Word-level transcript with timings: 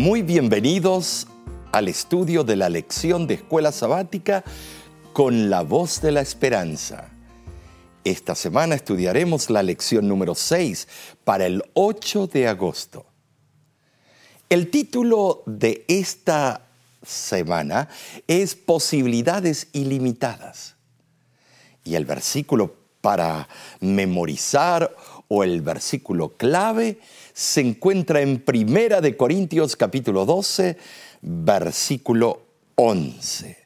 Muy 0.00 0.22
bienvenidos 0.22 1.26
al 1.72 1.86
estudio 1.86 2.42
de 2.42 2.56
la 2.56 2.70
lección 2.70 3.26
de 3.26 3.34
escuela 3.34 3.70
sabática 3.70 4.42
con 5.12 5.50
la 5.50 5.60
voz 5.60 6.00
de 6.00 6.10
la 6.10 6.22
esperanza. 6.22 7.10
Esta 8.02 8.34
semana 8.34 8.76
estudiaremos 8.76 9.50
la 9.50 9.62
lección 9.62 10.08
número 10.08 10.34
6 10.34 10.88
para 11.22 11.44
el 11.44 11.62
8 11.74 12.28
de 12.28 12.48
agosto. 12.48 13.04
El 14.48 14.70
título 14.70 15.42
de 15.44 15.84
esta 15.86 16.62
semana 17.02 17.90
es 18.26 18.54
Posibilidades 18.54 19.68
ilimitadas. 19.74 20.76
Y 21.84 21.96
el 21.96 22.06
versículo 22.06 22.74
para 23.02 23.48
memorizar 23.80 24.96
o 25.28 25.44
el 25.44 25.60
versículo 25.60 26.30
clave 26.38 26.98
se 27.32 27.60
encuentra 27.60 28.20
en 28.20 28.40
Primera 28.40 29.00
de 29.00 29.16
Corintios 29.16 29.76
capítulo 29.76 30.26
12, 30.26 30.76
versículo 31.22 32.42
11. 32.74 33.60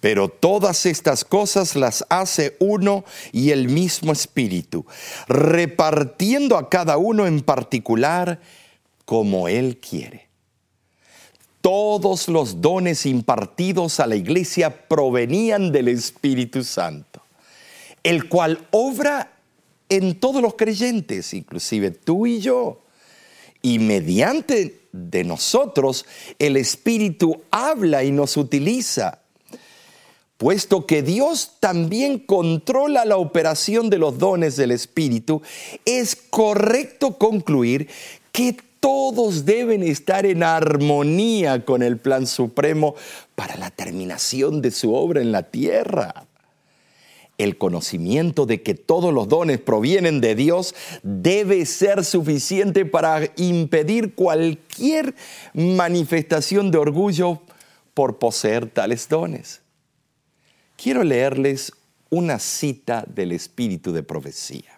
Pero 0.00 0.28
todas 0.28 0.86
estas 0.86 1.24
cosas 1.24 1.74
las 1.74 2.04
hace 2.08 2.56
uno 2.60 3.04
y 3.32 3.50
el 3.50 3.68
mismo 3.68 4.12
Espíritu, 4.12 4.86
repartiendo 5.26 6.56
a 6.56 6.68
cada 6.68 6.96
uno 6.96 7.26
en 7.26 7.40
particular 7.40 8.40
como 9.04 9.48
Él 9.48 9.78
quiere. 9.78 10.28
Todos 11.60 12.28
los 12.28 12.60
dones 12.60 13.06
impartidos 13.06 13.98
a 13.98 14.06
la 14.06 14.14
iglesia 14.14 14.86
provenían 14.86 15.72
del 15.72 15.88
Espíritu 15.88 16.62
Santo, 16.62 17.22
el 18.04 18.28
cual 18.28 18.64
obra 18.70 19.35
en 19.88 20.18
todos 20.18 20.42
los 20.42 20.54
creyentes, 20.54 21.34
inclusive 21.34 21.90
tú 21.90 22.26
y 22.26 22.40
yo. 22.40 22.82
Y 23.62 23.78
mediante 23.78 24.80
de 24.92 25.24
nosotros 25.24 26.06
el 26.38 26.56
Espíritu 26.56 27.42
habla 27.50 28.04
y 28.04 28.12
nos 28.12 28.36
utiliza, 28.36 29.20
puesto 30.36 30.86
que 30.86 31.02
Dios 31.02 31.52
también 31.60 32.18
controla 32.18 33.04
la 33.04 33.16
operación 33.16 33.90
de 33.90 33.98
los 33.98 34.18
dones 34.18 34.56
del 34.56 34.70
Espíritu, 34.70 35.42
es 35.84 36.16
correcto 36.16 37.18
concluir 37.18 37.88
que 38.32 38.56
todos 38.80 39.46
deben 39.46 39.82
estar 39.82 40.26
en 40.26 40.42
armonía 40.42 41.64
con 41.64 41.82
el 41.82 41.98
plan 41.98 42.26
supremo 42.26 42.94
para 43.34 43.56
la 43.56 43.70
terminación 43.70 44.62
de 44.62 44.70
su 44.70 44.94
obra 44.94 45.20
en 45.20 45.32
la 45.32 45.42
tierra 45.42 46.26
el 47.38 47.58
conocimiento 47.58 48.46
de 48.46 48.62
que 48.62 48.74
todos 48.74 49.12
los 49.12 49.28
dones 49.28 49.60
provienen 49.60 50.20
de 50.20 50.34
Dios 50.34 50.74
debe 51.02 51.64
ser 51.66 52.04
suficiente 52.04 52.84
para 52.84 53.30
impedir 53.36 54.14
cualquier 54.14 55.14
manifestación 55.54 56.70
de 56.70 56.78
orgullo 56.78 57.42
por 57.94 58.18
poseer 58.18 58.68
tales 58.68 59.08
dones. 59.08 59.62
Quiero 60.76 61.02
leerles 61.04 61.72
una 62.10 62.38
cita 62.38 63.04
del 63.06 63.32
Espíritu 63.32 63.92
de 63.92 64.02
Profecía. 64.02 64.75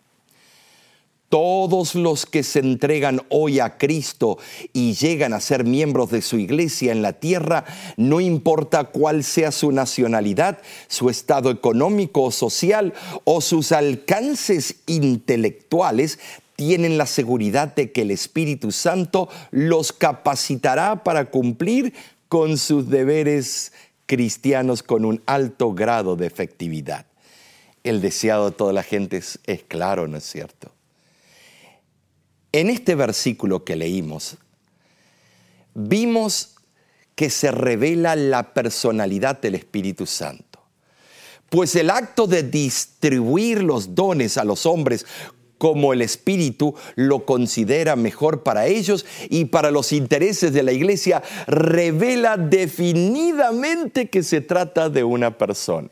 Todos 1.28 1.94
los 1.94 2.24
que 2.24 2.42
se 2.42 2.60
entregan 2.60 3.20
hoy 3.28 3.60
a 3.60 3.76
Cristo 3.76 4.38
y 4.72 4.94
llegan 4.94 5.34
a 5.34 5.40
ser 5.40 5.64
miembros 5.64 6.10
de 6.10 6.22
su 6.22 6.38
iglesia 6.38 6.90
en 6.90 7.02
la 7.02 7.12
tierra, 7.12 7.66
no 7.98 8.20
importa 8.20 8.84
cuál 8.84 9.22
sea 9.24 9.52
su 9.52 9.70
nacionalidad, 9.70 10.58
su 10.86 11.10
estado 11.10 11.50
económico 11.50 12.22
o 12.22 12.30
social 12.30 12.94
o 13.24 13.42
sus 13.42 13.72
alcances 13.72 14.76
intelectuales, 14.86 16.18
tienen 16.56 16.96
la 16.96 17.06
seguridad 17.06 17.74
de 17.74 17.92
que 17.92 18.02
el 18.02 18.10
Espíritu 18.10 18.72
Santo 18.72 19.28
los 19.50 19.92
capacitará 19.92 21.04
para 21.04 21.26
cumplir 21.26 21.92
con 22.28 22.58
sus 22.58 22.88
deberes 22.88 23.72
cristianos 24.06 24.82
con 24.82 25.04
un 25.04 25.22
alto 25.26 25.74
grado 25.74 26.16
de 26.16 26.26
efectividad. 26.26 27.06
El 27.84 28.00
deseado 28.00 28.50
de 28.50 28.56
toda 28.56 28.72
la 28.72 28.82
gente 28.82 29.18
es, 29.18 29.38
es 29.46 29.62
claro, 29.62 30.08
¿no 30.08 30.16
es 30.16 30.24
cierto? 30.24 30.72
En 32.52 32.70
este 32.70 32.94
versículo 32.94 33.64
que 33.64 33.76
leímos, 33.76 34.36
vimos 35.74 36.56
que 37.14 37.30
se 37.30 37.50
revela 37.50 38.16
la 38.16 38.54
personalidad 38.54 39.40
del 39.40 39.56
Espíritu 39.56 40.06
Santo. 40.06 40.60
Pues 41.50 41.74
el 41.76 41.90
acto 41.90 42.26
de 42.26 42.42
distribuir 42.42 43.62
los 43.62 43.94
dones 43.94 44.38
a 44.38 44.44
los 44.44 44.66
hombres 44.66 45.04
como 45.58 45.92
el 45.92 46.02
Espíritu 46.02 46.74
lo 46.94 47.26
considera 47.26 47.96
mejor 47.96 48.44
para 48.44 48.66
ellos 48.66 49.04
y 49.28 49.46
para 49.46 49.70
los 49.70 49.92
intereses 49.92 50.52
de 50.52 50.62
la 50.62 50.72
iglesia, 50.72 51.22
revela 51.46 52.36
definidamente 52.36 54.08
que 54.08 54.22
se 54.22 54.40
trata 54.40 54.88
de 54.88 55.04
una 55.04 55.36
persona. 55.36 55.90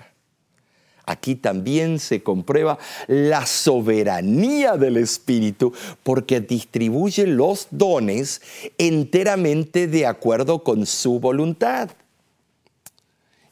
Aquí 1.07 1.37
también 1.37 2.01
se 2.01 2.25
comprueba 2.25 2.79
la 3.07 3.47
soberanía 3.47 4.77
del 4.77 4.97
Espíritu 4.97 5.73
porque 6.03 6.41
distribuye 6.41 7.29
los 7.29 7.69
dones 7.71 8.43
enteramente 8.77 9.87
de 9.87 10.05
acuerdo 10.05 10.65
con 10.65 10.85
su 10.85 11.21
voluntad. 11.21 11.91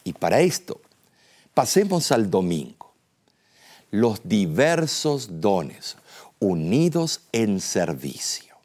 Y 0.03 0.15
para 0.15 0.41
esto, 0.41 0.81
pasemos 1.55 2.11
al 2.11 2.29
domingo. 2.29 2.93
Los 3.93 4.21
diversos 4.25 5.41
dones 5.41 5.97
unidos 6.41 7.21
en 7.31 7.61
servicio. 7.61 8.57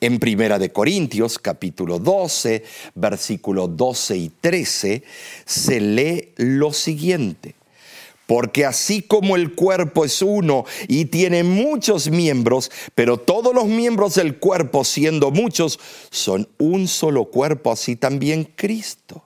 En 0.00 0.20
Primera 0.20 0.60
de 0.60 0.70
Corintios, 0.70 1.40
capítulo 1.40 1.98
12, 1.98 2.62
versículos 2.94 3.76
12 3.76 4.16
y 4.16 4.28
13, 4.28 5.02
se 5.44 5.80
lee 5.80 6.32
lo 6.36 6.72
siguiente. 6.72 7.57
Porque 8.28 8.66
así 8.66 9.00
como 9.00 9.36
el 9.36 9.54
cuerpo 9.54 10.04
es 10.04 10.20
uno 10.20 10.66
y 10.86 11.06
tiene 11.06 11.44
muchos 11.44 12.10
miembros, 12.10 12.70
pero 12.94 13.16
todos 13.16 13.54
los 13.54 13.64
miembros 13.64 14.16
del 14.16 14.38
cuerpo, 14.38 14.84
siendo 14.84 15.30
muchos, 15.30 15.80
son 16.10 16.46
un 16.58 16.88
solo 16.88 17.30
cuerpo, 17.30 17.72
así 17.72 17.96
también 17.96 18.44
Cristo. 18.54 19.24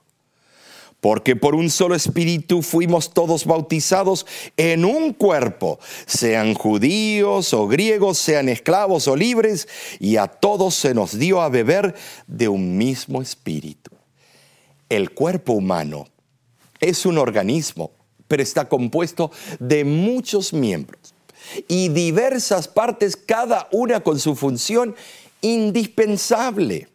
Porque 1.01 1.35
por 1.35 1.53
un 1.53 1.69
solo 1.69 1.95
espíritu 1.95 2.61
fuimos 2.61 3.13
todos 3.13 3.43
bautizados 3.43 4.25
en 4.55 4.85
un 4.85 5.11
cuerpo, 5.11 5.79
sean 6.05 6.53
judíos 6.53 7.53
o 7.53 7.67
griegos, 7.67 8.17
sean 8.17 8.47
esclavos 8.47 9.09
o 9.09 9.17
libres, 9.17 9.67
y 9.99 10.15
a 10.15 10.27
todos 10.27 10.75
se 10.75 10.93
nos 10.93 11.19
dio 11.19 11.41
a 11.41 11.49
beber 11.49 11.93
de 12.27 12.47
un 12.47 12.77
mismo 12.77 13.21
espíritu. 13.21 13.91
El 14.87 15.11
cuerpo 15.11 15.51
humano 15.51 16.07
es 16.79 17.05
un 17.05 17.17
organismo 17.17 17.91
pero 18.27 18.43
está 18.43 18.67
compuesto 18.67 19.31
de 19.59 19.83
muchos 19.85 20.53
miembros 20.53 21.13
y 21.67 21.89
diversas 21.89 22.67
partes, 22.67 23.15
cada 23.15 23.67
una 23.71 24.01
con 24.01 24.19
su 24.19 24.35
función 24.35 24.95
indispensable. 25.41 26.87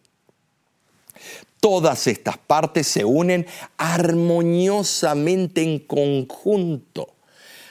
Todas 1.59 2.07
estas 2.07 2.37
partes 2.37 2.87
se 2.87 3.03
unen 3.03 3.45
armoniosamente 3.77 5.61
en 5.61 5.79
conjunto. 5.79 7.13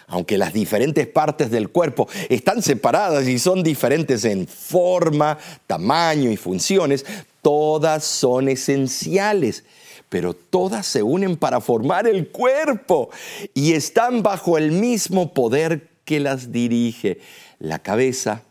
Aunque 0.06 0.38
las 0.38 0.54
diferentes 0.54 1.06
partes 1.06 1.50
del 1.50 1.68
cuerpo 1.68 2.08
están 2.30 2.62
separadas 2.62 3.28
y 3.28 3.38
son 3.38 3.62
diferentes 3.62 4.24
en 4.24 4.46
forma, 4.46 5.38
tamaño 5.66 6.30
y 6.30 6.36
funciones, 6.36 7.04
todas 7.42 8.04
son 8.04 8.48
esenciales 8.48 9.64
pero 10.08 10.34
todas 10.34 10.86
se 10.86 11.02
unen 11.02 11.36
para 11.36 11.60
formar 11.60 12.06
el 12.06 12.28
cuerpo 12.28 13.10
y 13.54 13.72
están 13.72 14.22
bajo 14.22 14.58
el 14.58 14.72
mismo 14.72 15.34
poder 15.34 15.88
que 16.04 16.20
las 16.20 16.52
dirige, 16.52 17.20
la 17.58 17.78
cabeza. 17.80 18.42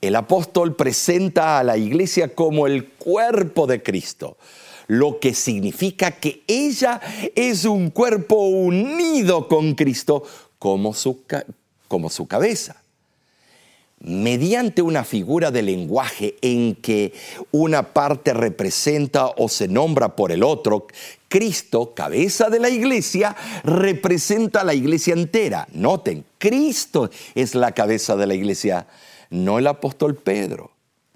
El 0.00 0.16
apóstol 0.16 0.74
presenta 0.74 1.58
a 1.58 1.64
la 1.64 1.76
iglesia 1.76 2.34
como 2.34 2.66
el 2.66 2.88
cuerpo 2.88 3.68
de 3.68 3.82
Cristo, 3.82 4.36
lo 4.88 5.20
que 5.20 5.32
significa 5.32 6.10
que 6.10 6.42
ella 6.48 7.00
es 7.36 7.64
un 7.64 7.90
cuerpo 7.90 8.36
unido 8.48 9.46
con 9.46 9.74
Cristo 9.74 10.24
como 10.58 10.92
su, 10.92 11.22
como 11.86 12.10
su 12.10 12.26
cabeza 12.26 12.81
mediante 14.02 14.82
una 14.82 15.04
figura 15.04 15.50
de 15.50 15.62
lenguaje 15.62 16.36
en 16.42 16.74
que 16.74 17.12
una 17.52 17.92
parte 17.92 18.34
representa 18.34 19.28
o 19.36 19.48
se 19.48 19.68
nombra 19.68 20.16
por 20.16 20.32
el 20.32 20.42
otro, 20.42 20.86
Cristo, 21.28 21.94
cabeza 21.94 22.50
de 22.50 22.58
la 22.58 22.68
iglesia, 22.68 23.36
representa 23.64 24.60
a 24.60 24.64
la 24.64 24.74
iglesia 24.74 25.14
entera. 25.14 25.68
Noten, 25.72 26.24
Cristo 26.38 27.10
es 27.34 27.54
la 27.54 27.72
cabeza 27.72 28.16
de 28.16 28.26
la 28.26 28.34
iglesia, 28.34 28.86
no 29.30 29.58
el 29.58 29.66
apóstol 29.66 30.16
Pedro. 30.16 30.72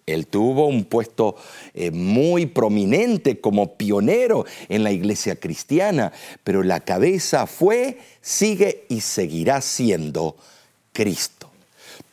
Él 0.07 0.29
tuvo 0.29 0.69
un 0.69 0.85
puesto 0.85 1.35
eh, 1.75 1.91
muy 1.91 2.47
prominente 2.47 3.41
como 3.41 3.77
pionero 3.77 4.47
en 4.69 4.85
la 4.85 4.93
iglesia 4.93 5.35
cristiana, 5.35 6.13
pero 6.45 6.63
la 6.63 6.79
cabeza 6.81 7.49
fue, 7.49 7.99
sigue 8.21 8.87
y 8.89 9.01
seguirá 9.01 9.61
siendo 9.61 10.37
Cristo. 10.93 11.36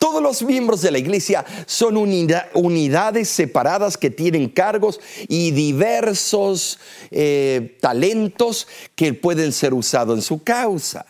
Todos 0.04 0.22
los 0.22 0.42
miembros 0.42 0.82
de 0.82 0.90
la 0.90 0.98
iglesia 0.98 1.46
son 1.64 1.96
unidades 1.96 3.26
separadas 3.26 3.96
que 3.96 4.10
tienen 4.10 4.50
cargos 4.50 5.00
y 5.28 5.50
diversos 5.52 6.78
eh, 7.10 7.78
talentos 7.80 8.68
que 8.94 9.14
pueden 9.14 9.50
ser 9.50 9.72
usados 9.72 10.18
en 10.18 10.22
su 10.22 10.42
causa. 10.42 11.06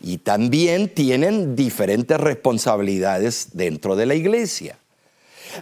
Y 0.00 0.16
también 0.16 0.88
tienen 0.88 1.54
diferentes 1.54 2.18
responsabilidades 2.18 3.48
dentro 3.52 3.94
de 3.94 4.06
la 4.06 4.14
iglesia 4.14 4.78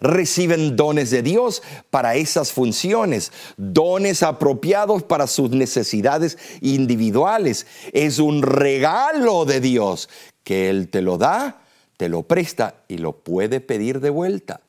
reciben 0.00 0.76
dones 0.76 1.10
de 1.10 1.24
Dios 1.24 1.64
para 1.90 2.14
esas 2.14 2.52
funciones, 2.52 3.32
dones 3.56 4.22
apropiados 4.22 5.02
para 5.02 5.26
sus 5.26 5.50
necesidades 5.50 6.38
individuales. 6.60 7.66
Es 7.92 8.20
un 8.20 8.42
regalo 8.42 9.46
de 9.46 9.60
Dios 9.60 10.08
que 10.44 10.70
Él 10.70 10.88
te 10.90 11.02
lo 11.02 11.18
da 11.18 11.59
te 12.00 12.08
lo 12.08 12.22
presta 12.22 12.82
y 12.88 12.96
lo 12.96 13.12
puede 13.12 13.60
pedir 13.60 14.00
de 14.00 14.08
vuelta. 14.08 14.62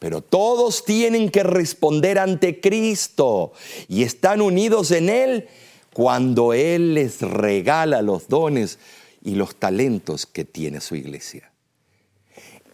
Pero 0.00 0.22
todos 0.22 0.84
tienen 0.84 1.30
que 1.30 1.44
responder 1.44 2.18
ante 2.18 2.60
Cristo 2.60 3.52
y 3.86 4.02
están 4.02 4.40
unidos 4.40 4.90
en 4.90 5.08
Él 5.08 5.48
cuando 5.92 6.52
Él 6.52 6.94
les 6.94 7.20
regala 7.20 8.02
los 8.02 8.26
dones 8.26 8.80
y 9.22 9.36
los 9.36 9.54
talentos 9.54 10.26
que 10.26 10.44
tiene 10.44 10.80
su 10.80 10.96
iglesia. 10.96 11.53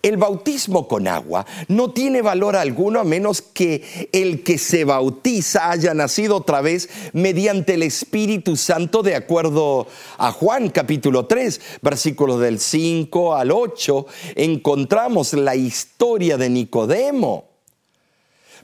El 0.03 0.17
bautismo 0.17 0.89
con 0.89 1.07
agua 1.07 1.45
no 1.69 1.91
tiene 1.91 2.23
valor 2.23 2.57
alguno 2.57 3.01
a 3.01 3.05
menos 3.05 3.43
que 3.43 4.09
el 4.13 4.43
que 4.43 4.57
se 4.57 4.85
bautiza 4.85 5.71
haya 5.71 5.93
nacido 5.93 6.37
otra 6.37 6.63
vez 6.63 6.89
mediante 7.13 7.75
el 7.75 7.83
Espíritu 7.83 8.57
Santo 8.57 9.03
de 9.03 9.15
acuerdo 9.15 9.87
a 10.17 10.33
Juan 10.33 10.71
capítulo 10.71 11.27
3, 11.27 11.61
versículos 11.83 12.41
del 12.41 12.61
5 12.61 13.35
al 13.35 13.51
8, 13.51 14.07
encontramos 14.37 15.35
la 15.35 15.55
historia 15.55 16.39
de 16.39 16.49
Nicodemo. 16.49 17.45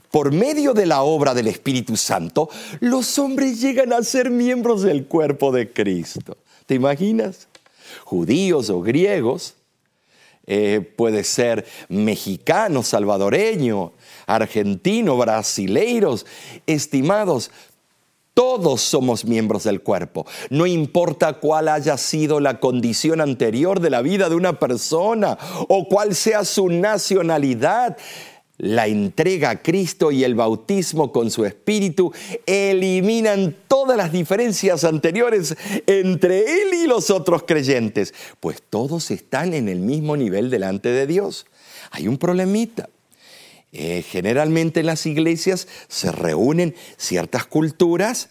Por 0.09 0.31
medio 0.31 0.73
de 0.73 0.87
la 0.87 1.03
obra 1.03 1.35
del 1.35 1.47
Espíritu 1.47 1.97
Santo, 1.97 2.49
los 2.79 3.19
hombres 3.19 3.61
llegan 3.61 3.93
a 3.93 4.01
ser 4.01 4.31
miembros 4.31 4.81
del 4.81 5.05
cuerpo 5.05 5.51
de 5.51 5.71
Cristo. 5.71 6.37
¿Te 6.65 6.73
imaginas? 6.73 7.47
Judíos 8.05 8.71
o 8.71 8.81
griegos 8.81 9.53
eh, 10.47 10.79
puede 10.95 11.25
ser 11.25 11.65
mexicano, 11.89 12.81
salvadoreño, 12.81 13.91
argentino, 14.25 15.17
brasileiros, 15.17 16.25
estimados. 16.65 17.51
Todos 18.33 18.81
somos 18.81 19.25
miembros 19.25 19.63
del 19.65 19.81
cuerpo. 19.81 20.25
No 20.49 20.65
importa 20.65 21.33
cuál 21.33 21.67
haya 21.67 21.97
sido 21.97 22.39
la 22.39 22.59
condición 22.61 23.19
anterior 23.19 23.81
de 23.81 23.89
la 23.89 24.01
vida 24.01 24.29
de 24.29 24.35
una 24.35 24.57
persona 24.57 25.37
o 25.67 25.87
cuál 25.89 26.15
sea 26.15 26.45
su 26.45 26.69
nacionalidad 26.69 27.97
la 28.57 28.87
entrega 28.87 29.51
a 29.51 29.61
Cristo 29.61 30.11
y 30.11 30.23
el 30.23 30.35
bautismo 30.35 31.11
con 31.11 31.29
su 31.29 31.45
Espíritu 31.45 32.11
eliminan 32.45 33.55
todas 33.67 33.97
las 33.97 34.11
diferencias 34.11 34.83
anteriores 34.83 35.55
entre 35.85 36.61
Él 36.61 36.73
y 36.73 36.87
los 36.87 37.09
otros 37.11 37.43
creyentes, 37.43 38.13
pues 38.39 38.61
todos 38.67 39.11
están 39.11 39.53
en 39.53 39.69
el 39.69 39.79
mismo 39.79 40.17
nivel 40.17 40.49
delante 40.49 40.89
de 40.89 41.05
Dios. 41.05 41.45
Hay 41.91 42.07
un 42.07 42.17
problemita. 42.17 42.89
Eh, 43.73 44.03
generalmente 44.09 44.79
en 44.79 44.85
las 44.85 45.05
iglesias 45.05 45.67
se 45.87 46.11
reúnen 46.11 46.73
ciertas 46.95 47.45
culturas 47.45 48.29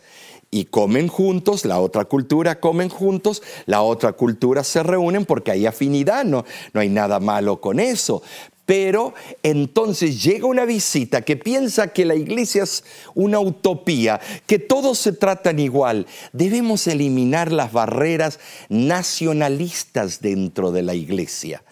y 0.50 0.64
comen 0.64 1.08
juntos, 1.08 1.64
la 1.64 1.78
otra 1.78 2.06
cultura 2.06 2.58
comen 2.58 2.88
juntos, 2.88 3.42
la 3.66 3.82
otra 3.82 4.12
cultura 4.12 4.64
se 4.64 4.82
reúnen 4.82 5.26
porque 5.26 5.50
hay 5.50 5.66
afinidad, 5.66 6.24
no, 6.24 6.44
no 6.72 6.80
hay 6.80 6.88
nada 6.88 7.20
malo 7.20 7.60
con 7.60 7.80
eso. 7.80 8.22
Pero 8.66 9.14
entonces 9.44 10.22
llega 10.22 10.46
una 10.46 10.64
visita 10.64 11.22
que 11.22 11.36
piensa 11.36 11.92
que 11.92 12.04
la 12.04 12.16
iglesia 12.16 12.64
es 12.64 12.82
una 13.14 13.38
utopía, 13.38 14.20
que 14.46 14.58
todos 14.58 14.98
se 14.98 15.12
tratan 15.12 15.60
igual. 15.60 16.06
Debemos 16.32 16.88
eliminar 16.88 17.52
las 17.52 17.72
barreras 17.72 18.40
nacionalistas 18.68 20.20
dentro 20.20 20.72
de 20.72 20.82
la 20.82 20.94
iglesia. 20.94 21.62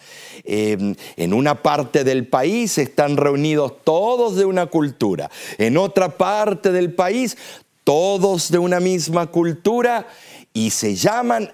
Em, 0.44 0.94
en 1.16 1.34
una 1.34 1.62
parte 1.62 2.04
del 2.04 2.28
país 2.28 2.78
están 2.78 3.16
reunidos 3.16 3.82
todos 3.82 4.36
de 4.36 4.44
una 4.44 4.66
cultura, 4.66 5.30
en 5.58 5.76
otra 5.76 6.16
parte 6.16 6.70
del 6.70 6.94
país 6.94 7.36
todos 7.82 8.50
de 8.50 8.58
una 8.58 8.78
misma 8.78 9.26
cultura 9.26 10.06
y 10.52 10.70
se 10.70 10.94
llaman 10.94 11.52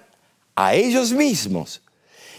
a 0.54 0.74
ellos 0.74 1.12
mismos. 1.12 1.80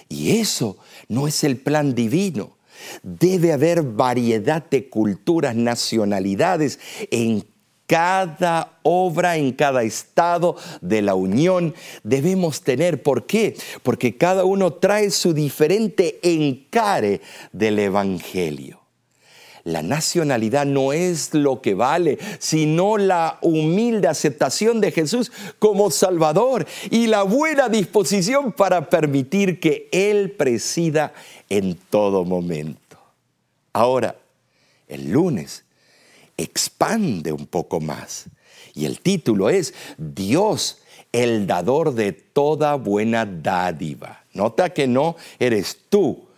Y 0.07 0.39
eso 0.39 0.77
no 1.07 1.27
es 1.27 1.43
el 1.43 1.57
plan 1.57 1.95
divino. 1.95 2.60
Debe 3.03 3.53
haber 3.53 3.81
variedad 3.81 4.67
de 4.69 4.89
culturas, 4.89 5.55
nacionalidades 5.55 6.79
en 7.09 7.45
cada 7.91 8.79
obra, 8.83 9.35
en 9.35 9.51
cada 9.51 9.83
estado 9.83 10.55
de 10.79 11.01
la 11.01 11.13
unión 11.13 11.75
debemos 12.03 12.61
tener. 12.61 13.03
¿Por 13.03 13.25
qué? 13.25 13.57
Porque 13.83 14.15
cada 14.15 14.45
uno 14.45 14.73
trae 14.75 15.11
su 15.11 15.33
diferente 15.33 16.19
encare 16.23 17.19
del 17.51 17.79
Evangelio. 17.79 18.80
La 19.63 19.83
nacionalidad 19.83 20.65
no 20.65 20.91
es 20.91 21.33
lo 21.33 21.61
que 21.61 21.75
vale, 21.75 22.17
sino 22.39 22.97
la 22.97 23.37
humilde 23.41 24.07
aceptación 24.07 24.81
de 24.81 24.91
Jesús 24.91 25.31
como 25.59 25.91
Salvador 25.91 26.65
y 26.89 27.07
la 27.07 27.23
buena 27.23 27.69
disposición 27.69 28.51
para 28.51 28.89
permitir 28.89 29.59
que 29.59 29.87
Él 29.91 30.31
presida 30.31 31.13
en 31.49 31.75
todo 31.75 32.25
momento. 32.25 32.97
Ahora, 33.73 34.15
el 34.87 35.11
lunes 35.11 35.63
expande 36.37 37.31
un 37.31 37.45
poco 37.45 37.79
más 37.79 38.25
y 38.73 38.85
el 38.85 38.99
título 38.99 39.49
es 39.49 39.73
Dios, 39.97 40.79
el 41.11 41.45
dador 41.45 41.93
de 41.93 42.13
toda 42.13 42.75
buena 42.75 43.25
dádiva. 43.25 44.23
Nota 44.33 44.71
que 44.71 44.87
no 44.87 45.17
eres 45.39 45.77
tú 45.89 46.30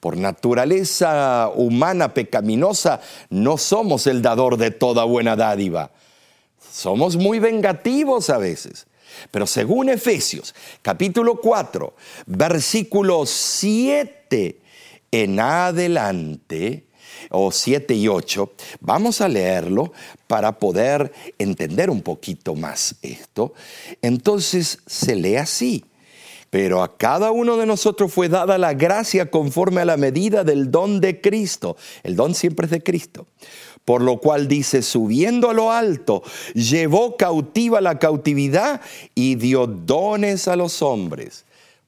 por 0.00 0.16
naturaleza 0.16 1.50
humana 1.54 2.14
pecaminosa, 2.14 3.00
no 3.30 3.58
somos 3.58 4.06
el 4.06 4.22
dador 4.22 4.56
de 4.56 4.70
toda 4.70 5.04
buena 5.04 5.36
dádiva. 5.36 5.90
Somos 6.70 7.16
muy 7.16 7.38
vengativos 7.38 8.30
a 8.30 8.38
veces. 8.38 8.86
Pero 9.30 9.46
según 9.46 9.88
Efesios 9.88 10.54
capítulo 10.82 11.40
4, 11.40 11.94
versículo 12.26 13.26
7 13.26 14.60
en 15.10 15.40
adelante, 15.40 16.84
o 17.30 17.50
7 17.50 17.94
y 17.94 18.08
8, 18.08 18.52
vamos 18.80 19.20
a 19.20 19.28
leerlo 19.28 19.92
para 20.26 20.58
poder 20.58 21.12
entender 21.38 21.90
un 21.90 22.02
poquito 22.02 22.54
más 22.54 22.94
esto. 23.02 23.54
Entonces 24.02 24.78
se 24.86 25.16
lee 25.16 25.36
así. 25.36 25.84
Pero 26.50 26.82
a 26.82 26.96
cada 26.96 27.30
uno 27.30 27.56
de 27.56 27.66
nosotros 27.66 28.12
fue 28.12 28.28
dada 28.28 28.56
la 28.56 28.72
gracia 28.74 29.30
conforme 29.30 29.82
a 29.82 29.84
la 29.84 29.96
medida 29.96 30.44
del 30.44 30.70
don 30.70 31.00
de 31.00 31.20
Cristo. 31.20 31.76
El 32.02 32.16
don 32.16 32.34
siempre 32.34 32.64
es 32.64 32.70
de 32.70 32.82
Cristo. 32.82 33.26
Por 33.84 34.02
lo 34.02 34.18
cual 34.18 34.48
dice, 34.48 34.82
subiendo 34.82 35.50
a 35.50 35.54
lo 35.54 35.72
alto, 35.72 36.22
llevó 36.54 37.16
cautiva 37.16 37.80
la 37.80 37.98
cautividad 37.98 38.80
y 39.14 39.34
dio 39.34 39.66
dones 39.66 40.48
a 40.48 40.56
los 40.56 40.82
hombres. 40.82 41.44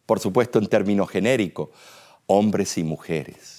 Por 0.07 0.21
supuesto 0.21 0.59
en 0.59 0.67
términos 0.67 1.11
genéricos, 1.11 1.69
hombres 2.26 2.76
y 2.79 2.85
mujeres. 2.85 3.50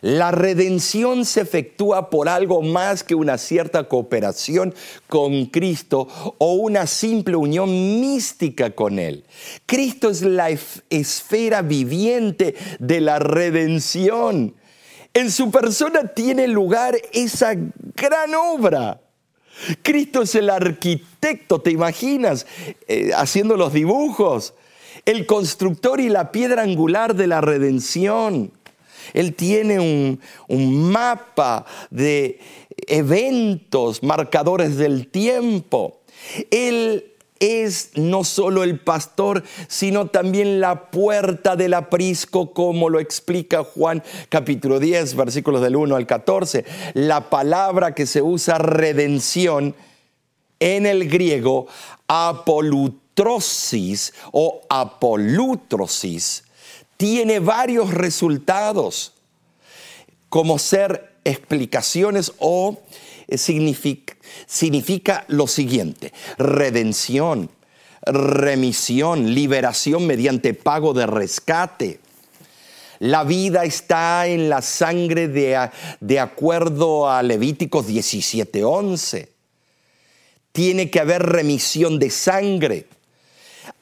La 0.00 0.30
redención 0.30 1.24
se 1.24 1.40
efectúa 1.40 2.10
por 2.10 2.28
algo 2.28 2.62
más 2.62 3.02
que 3.02 3.14
una 3.14 3.38
cierta 3.38 3.88
cooperación 3.88 4.74
con 5.08 5.46
Cristo 5.46 6.08
o 6.38 6.54
una 6.54 6.86
simple 6.86 7.36
unión 7.36 8.00
mística 8.00 8.70
con 8.70 8.98
Él. 8.98 9.24
Cristo 9.66 10.10
es 10.10 10.22
la 10.22 10.50
esfera 10.50 11.62
viviente 11.62 12.54
de 12.78 13.00
la 13.00 13.18
redención. 13.18 14.54
En 15.14 15.30
su 15.30 15.50
persona 15.50 16.06
tiene 16.08 16.46
lugar 16.46 16.96
esa 17.12 17.54
gran 17.54 18.34
obra. 18.34 19.00
Cristo 19.82 20.22
es 20.22 20.34
el 20.36 20.50
arquitecto, 20.50 21.60
¿te 21.60 21.72
imaginas? 21.72 22.46
Eh, 22.86 23.10
haciendo 23.16 23.56
los 23.56 23.72
dibujos, 23.72 24.54
el 25.04 25.26
constructor 25.26 26.00
y 26.00 26.08
la 26.08 26.30
piedra 26.30 26.62
angular 26.62 27.14
de 27.14 27.26
la 27.26 27.40
redención. 27.40 28.52
Él 29.14 29.34
tiene 29.34 29.78
un, 29.78 30.20
mapa 30.90 31.64
de 31.90 32.40
eventos, 32.86 34.02
marcadores 34.02 34.76
del 34.76 35.08
tiempo. 35.08 36.00
Él 36.50 37.14
es 37.40 37.92
no 37.94 38.24
solo 38.24 38.64
el 38.64 38.80
pastor, 38.80 39.44
sino 39.68 40.08
también 40.08 40.60
la 40.60 40.90
puerta 40.90 41.56
del 41.56 41.72
aprisco, 41.74 42.52
como 42.52 42.90
lo 42.90 43.00
explica 43.00 43.64
Juan 43.64 44.02
capítulo 44.28 44.80
10, 44.80 45.14
versículos 45.14 45.62
del 45.62 45.76
1 45.76 45.94
al 45.94 46.06
14. 46.06 46.64
La 46.94 47.30
palabra 47.30 47.94
que 47.94 48.06
se 48.06 48.22
usa 48.22 48.58
redención 48.58 49.76
en 50.60 50.86
el 50.86 51.08
griego, 51.08 51.68
apolutrosis 52.08 54.12
o 54.32 54.62
apolutrosis, 54.68 56.42
tiene 56.98 57.38
varios 57.38 57.94
resultados, 57.94 59.14
como 60.28 60.58
ser 60.58 61.14
explicaciones 61.24 62.32
o 62.38 62.82
eh, 63.28 63.38
significa, 63.38 65.24
lo 65.28 65.46
siguiente, 65.46 66.12
redención, 66.38 67.50
remisión, 68.02 69.32
liberación 69.32 70.06
mediante 70.06 70.54
pago 70.54 70.92
de 70.92 71.06
rescate. 71.06 72.00
La 72.98 73.22
vida 73.22 73.64
está 73.64 74.26
en 74.26 74.48
la 74.48 74.60
sangre 74.60 75.28
de, 75.28 75.70
de 76.00 76.18
acuerdo 76.18 77.08
a 77.08 77.22
Levíticos 77.22 77.86
17:11. 77.86 79.28
Tiene 80.50 80.90
que 80.90 80.98
haber 80.98 81.22
remisión 81.22 82.00
de 82.00 82.10
sangre. 82.10 82.86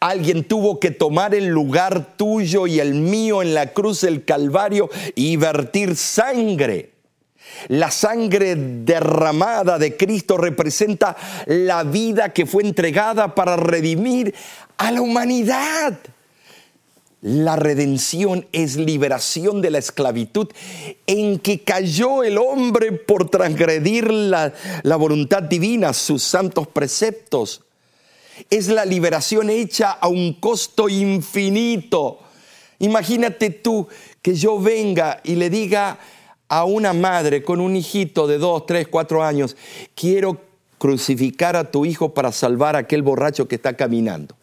Alguien 0.00 0.44
tuvo 0.44 0.80
que 0.80 0.90
tomar 0.90 1.34
el 1.34 1.46
lugar 1.46 2.16
tuyo 2.16 2.66
y 2.66 2.80
el 2.80 2.94
mío 2.94 3.42
en 3.42 3.54
la 3.54 3.72
cruz 3.72 4.02
del 4.02 4.24
Calvario 4.24 4.90
y 5.14 5.36
vertir 5.36 5.96
sangre. 5.96 6.92
La 7.68 7.90
sangre 7.90 8.54
derramada 8.56 9.78
de 9.78 9.96
Cristo 9.96 10.36
representa 10.36 11.16
la 11.46 11.84
vida 11.84 12.32
que 12.32 12.46
fue 12.46 12.62
entregada 12.62 13.34
para 13.34 13.56
redimir 13.56 14.34
a 14.76 14.90
la 14.90 15.00
humanidad. 15.00 15.98
La 17.22 17.56
redención 17.56 18.46
es 18.52 18.76
liberación 18.76 19.60
de 19.60 19.70
la 19.70 19.78
esclavitud 19.78 20.48
en 21.06 21.38
que 21.40 21.64
cayó 21.64 22.22
el 22.22 22.38
hombre 22.38 22.92
por 22.92 23.28
transgredir 23.28 24.12
la, 24.12 24.52
voluntad 24.96 25.42
divina, 25.42 25.92
sus 25.92 26.22
santos 26.22 26.68
preceptos. 26.68 27.65
Es 28.50 28.68
la 28.68 28.84
liberación 28.84 29.50
hecha 29.50 29.90
a 29.90 30.08
un 30.08 30.34
costo 30.34 30.88
infinito. 30.88 32.18
Imagínate 32.78 33.50
tú 33.50 33.88
que 34.22 34.34
yo 34.34 34.60
venga 34.60 35.20
y 35.24 35.36
le 35.36 35.50
diga, 35.50 35.98
a 36.48 36.64
una 36.64 36.92
madre 36.92 37.42
con 37.42 37.60
un 37.60 37.76
hijito 37.76 38.26
de 38.26 38.38
dos, 38.38 38.66
tres, 38.66 38.88
cuatro 38.88 39.24
años, 39.24 39.56
quiero 39.94 40.40
crucificar 40.78 41.56
a 41.56 41.70
tu 41.70 41.84
hijo 41.84 42.14
para 42.14 42.32
salvar 42.32 42.76
a 42.76 42.80
aquel 42.80 43.02
borracho 43.02 43.48
que 43.48 43.56
está 43.56 43.76
caminando. 43.76 44.36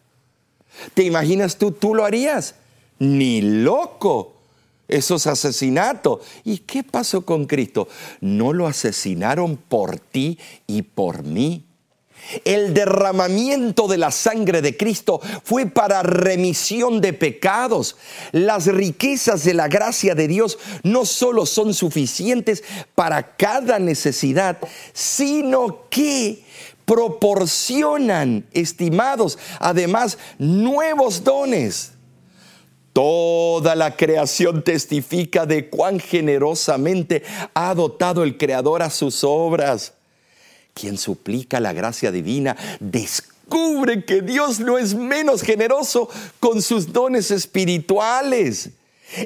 ¿Te 0.94 1.04
imaginas 1.04 1.58
tú, 1.58 1.72
tú 1.72 1.94
lo 1.94 2.04
harías? 2.04 2.56
Ni 3.00 3.42
loco. 3.42 4.34
Eso 4.88 5.16
es 5.16 5.28
asesinato. 5.28 6.20
¿Y 6.44 6.60
qué 6.60 6.84
pasó 6.84 7.24
con 7.24 7.46
Cristo? 7.46 7.88
No 8.20 8.54
lo 8.54 8.68
asesinaron 8.68 9.56
por 9.56 10.00
ti 10.00 10.38
y 10.68 10.82
por 10.82 11.24
mí. 11.24 11.64
El 12.46 12.74
derramamiento 12.74 13.88
de 13.88 13.98
la 13.98 14.12
sangre 14.12 14.62
de 14.62 14.78
Cristo 14.78 15.22
fue 15.44 15.66
para 15.66 16.04
remisión 16.04 17.02
de 17.02 17.14
pecados. 17.14 17.98
Las 18.32 18.68
riquezas 18.68 19.44
de 19.44 19.54
la 19.54 19.68
gracia 19.68 20.16
de 20.16 20.28
Dios 20.28 20.58
no 20.84 21.06
solo 21.06 21.46
son 21.46 21.74
suficientes 21.74 22.64
para 22.96 23.36
cada 23.36 23.80
necesidad, 23.80 24.58
sino 24.94 25.90
que 25.90 26.44
proporcionan, 26.86 28.46
estimados, 28.52 29.38
además 29.60 30.18
nuevos 30.38 31.24
dones. 31.24 31.94
Toda 32.94 33.76
la 33.76 33.96
creación 33.96 34.64
testifica 34.64 35.48
de 35.48 35.70
cuán 35.70 36.00
generosamente 36.00 37.24
ha 37.56 37.74
dotado 37.74 38.24
el 38.24 38.38
Creador 38.38 38.84
a 38.84 38.92
sus 38.92 39.24
obras. 39.24 39.94
Quien 40.74 40.98
suplica 40.98 41.60
la 41.60 41.74
gracia 41.74 42.12
divina 42.12 42.56
descubre 42.80 44.04
que 44.06 44.22
Dios 44.22 44.60
no 44.60 44.78
es 44.78 44.96
menos 44.96 45.42
generoso 45.42 46.10
con 46.40 46.62
sus 46.62 46.92
dones 46.92 47.32
espirituales. 47.32 48.72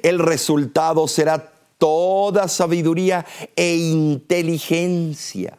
El 0.04 0.20
resultado 0.20 1.08
será 1.08 1.54
toda 1.78 2.48
sabiduría 2.48 3.26
e 3.56 3.76
inteligencia. 3.78 5.58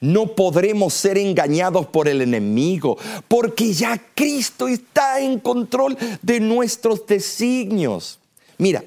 No 0.00 0.34
podremos 0.34 0.94
ser 0.94 1.18
engañados 1.18 1.86
por 1.86 2.08
el 2.08 2.22
enemigo, 2.22 2.98
porque 3.28 3.72
ya 3.72 4.00
Cristo 4.14 4.66
está 4.66 5.20
en 5.20 5.38
control 5.38 5.96
de 6.22 6.40
nuestros 6.40 7.06
designios. 7.06 8.18
Mira, 8.58 8.82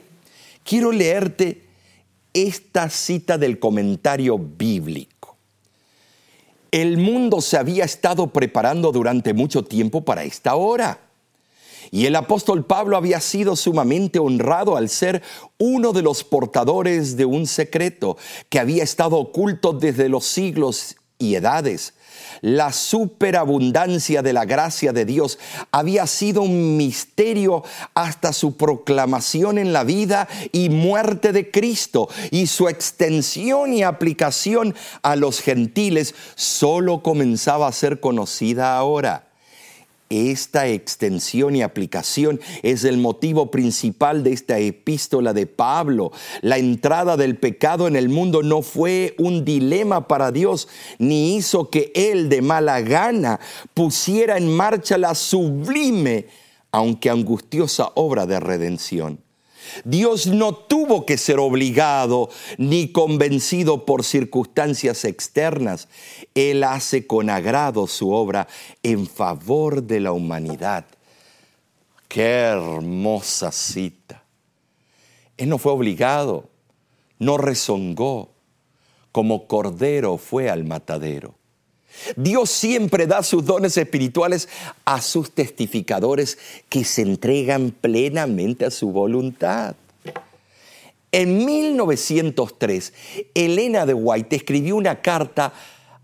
quiero 0.63 0.91
leerte 0.91 1.63
esta 2.33 2.89
cita 2.89 3.37
del 3.37 3.59
comentario 3.59 4.37
bíblico. 4.37 5.16
El 6.71 6.97
mundo 6.97 7.41
se 7.41 7.57
había 7.57 7.85
estado 7.85 8.27
preparando 8.27 8.91
durante 8.91 9.33
mucho 9.33 9.63
tiempo 9.63 10.03
para 10.03 10.23
esta 10.23 10.55
hora. 10.55 10.99
Y 11.91 12.05
el 12.05 12.15
apóstol 12.15 12.65
Pablo 12.65 12.97
había 12.97 13.21
sido 13.21 13.55
sumamente 13.55 14.19
honrado 14.19 14.75
al 14.75 14.89
ser 14.89 15.21
uno 15.57 15.93
de 15.93 16.01
los 16.01 16.23
portadores 16.23 17.15
de 17.15 17.25
un 17.25 17.47
secreto 17.47 18.17
que 18.49 18.59
había 18.59 18.83
estado 18.83 19.17
oculto 19.17 19.71
desde 19.73 20.09
los 20.09 20.25
siglos 20.25 20.97
y 21.17 21.35
edades 21.35 21.93
la 22.41 22.71
superabundancia 22.71 24.21
de 24.21 24.33
la 24.33 24.45
gracia 24.45 24.93
de 24.93 25.05
Dios 25.05 25.39
había 25.71 26.07
sido 26.07 26.41
un 26.41 26.77
misterio 26.77 27.63
hasta 27.93 28.33
su 28.33 28.57
proclamación 28.57 29.57
en 29.57 29.73
la 29.73 29.83
vida 29.83 30.27
y 30.51 30.69
muerte 30.69 31.31
de 31.31 31.51
Cristo 31.51 32.09
y 32.31 32.47
su 32.47 32.67
extensión 32.69 33.73
y 33.73 33.83
aplicación 33.83 34.75
a 35.01 35.15
los 35.15 35.41
gentiles 35.41 36.15
solo 36.35 37.03
comenzaba 37.03 37.67
a 37.67 37.71
ser 37.71 37.99
conocida 37.99 38.77
ahora. 38.77 39.26
Esta 40.09 40.67
extensión 40.67 41.55
y 41.55 41.61
aplicación 41.61 42.39
es 42.63 42.85
el 42.85 42.97
motivo 42.97 43.51
principal 43.51 44.23
de 44.23 44.31
esta 44.31 44.57
epístola 44.57 45.33
de 45.33 45.47
Pablo. 45.47 46.11
La 46.41 46.57
entrada 46.57 47.17
del 47.17 47.37
pecado 47.37 47.87
en 47.87 47.97
el 47.97 48.07
mundo 48.07 48.41
no 48.41 48.61
fue 48.61 49.15
un 49.17 49.43
dilema 49.43 50.07
para 50.07 50.31
Dios, 50.31 50.69
ni 50.97 51.35
hizo 51.35 51.69
que 51.69 51.91
Él 51.93 52.29
de 52.29 52.41
mala 52.41 52.79
gana 52.79 53.39
pusiera 53.73 54.37
en 54.37 54.49
marcha 54.49 54.97
la 54.97 55.13
sublime, 55.13 56.27
aunque 56.71 57.09
angustiosa 57.09 57.91
obra 57.95 58.25
de 58.25 58.39
redención. 58.39 59.26
Dios 59.83 60.27
no 60.27 60.53
tuvo 60.53 61.05
que 61.05 61.17
ser 61.17 61.39
obligado 61.39 62.29
ni 62.57 62.91
convencido 62.91 63.85
por 63.85 64.03
circunstancias 64.03 65.05
externas. 65.05 65.87
Él 66.35 66.63
hace 66.63 67.07
con 67.07 67.29
agrado 67.29 67.87
su 67.87 68.11
obra 68.11 68.47
en 68.83 69.07
favor 69.07 69.83
de 69.83 69.99
la 69.99 70.11
humanidad. 70.11 70.85
Qué 72.07 72.23
hermosa 72.23 73.51
cita. 73.51 74.23
Él 75.37 75.49
no 75.49 75.57
fue 75.57 75.71
obligado, 75.71 76.49
no 77.19 77.37
rezongó, 77.37 78.31
como 79.11 79.47
cordero 79.47 80.17
fue 80.17 80.49
al 80.49 80.63
matadero. 80.63 81.36
Dios 82.15 82.49
siempre 82.49 83.07
da 83.07 83.23
sus 83.23 83.45
dones 83.45 83.77
espirituales 83.77 84.49
a 84.85 85.01
sus 85.01 85.31
testificadores 85.31 86.37
que 86.69 86.83
se 86.83 87.01
entregan 87.01 87.71
plenamente 87.71 88.65
a 88.65 88.71
su 88.71 88.91
voluntad. 88.91 89.75
En 91.11 91.45
1903, 91.45 92.93
Elena 93.33 93.85
de 93.85 93.93
White 93.93 94.35
escribió 94.35 94.75
una 94.75 95.01
carta 95.01 95.53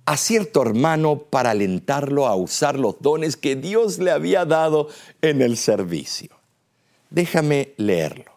a 0.06 0.18
cierto 0.18 0.62
hermano 0.62 1.20
para 1.20 1.52
alentarlo 1.52 2.28
a 2.28 2.36
usar 2.36 2.78
los 2.78 3.02
dones 3.02 3.38
que 3.38 3.56
Dios 3.56 4.00
le 4.00 4.12
había 4.12 4.46
dado 4.46 4.90
en 5.22 5.42
el 5.42 5.58
servicio. 5.58 6.30
Déjame 7.10 7.74
leerlo. 7.78 8.34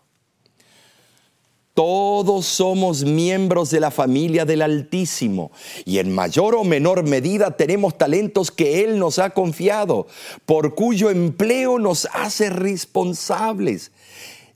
Todos 1.76 2.47
somos 2.47 3.04
miembros 3.04 3.68
de 3.68 3.80
la 3.80 3.90
familia 3.90 4.47
del 4.47 4.62
Altísimo 4.62 5.52
y 5.85 5.99
en 5.99 6.11
mayor 6.11 6.54
o 6.54 6.64
menor 6.64 7.02
medida 7.02 7.54
tenemos 7.54 7.99
talentos 7.99 8.50
que 8.50 8.83
Él 8.83 8.99
nos 8.99 9.18
ha 9.18 9.28
confiado, 9.28 10.06
por 10.47 10.75
cuyo 10.75 11.11
empleo 11.11 11.78
nos 11.78 12.09
hace 12.14 12.49
responsables. 12.49 13.92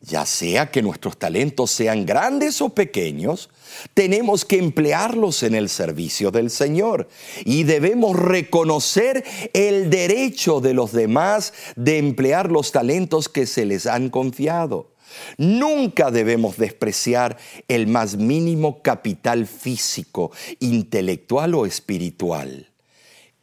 Ya 0.00 0.24
sea 0.24 0.70
que 0.70 0.80
nuestros 0.80 1.18
talentos 1.18 1.70
sean 1.70 2.06
grandes 2.06 2.62
o 2.62 2.70
pequeños, 2.70 3.50
tenemos 3.92 4.46
que 4.46 4.56
emplearlos 4.56 5.42
en 5.42 5.54
el 5.54 5.68
servicio 5.68 6.30
del 6.30 6.48
Señor 6.48 7.06
y 7.44 7.64
debemos 7.64 8.18
reconocer 8.18 9.24
el 9.52 9.90
derecho 9.90 10.62
de 10.62 10.72
los 10.72 10.92
demás 10.92 11.52
de 11.76 11.98
emplear 11.98 12.50
los 12.50 12.72
talentos 12.72 13.28
que 13.28 13.44
se 13.44 13.66
les 13.66 13.84
han 13.84 14.08
confiado. 14.08 14.88
Nunca 15.38 16.10
debemos 16.10 16.56
despreciar 16.56 17.36
el 17.68 17.86
más 17.86 18.16
mínimo 18.16 18.82
capital 18.82 19.46
físico, 19.46 20.30
intelectual 20.58 21.54
o 21.54 21.66
espiritual. 21.66 22.68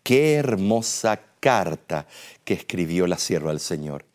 Qué 0.04 0.36
hermosa 0.36 1.22
carta 1.40 2.08
que 2.44 2.54
escribió 2.54 3.08
la 3.08 3.18
sierva 3.18 3.52
del 3.52 3.60
Señor. 3.60 4.06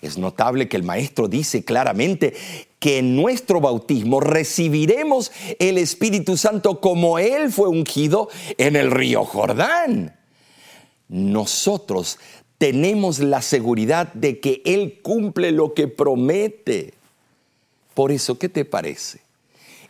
Es 0.00 0.16
notable 0.16 0.68
que 0.68 0.76
el 0.76 0.84
maestro 0.84 1.28
dice 1.28 1.64
claramente 1.64 2.34
que 2.78 2.98
en 2.98 3.14
nuestro 3.16 3.60
bautismo 3.60 4.20
recibiremos 4.20 5.32
el 5.58 5.78
Espíritu 5.78 6.36
Santo 6.36 6.80
como 6.80 7.18
Él 7.18 7.52
fue 7.52 7.68
ungido 7.68 8.28
en 8.58 8.76
el 8.76 8.90
río 8.90 9.24
Jordán. 9.24 10.16
Nosotros 11.08 12.18
tenemos 12.62 13.18
la 13.18 13.42
seguridad 13.42 14.12
de 14.12 14.38
que 14.38 14.62
Él 14.64 15.00
cumple 15.02 15.50
lo 15.50 15.74
que 15.74 15.88
promete. 15.88 16.94
Por 17.92 18.12
eso, 18.12 18.38
¿qué 18.38 18.48
te 18.48 18.64
parece? 18.64 19.20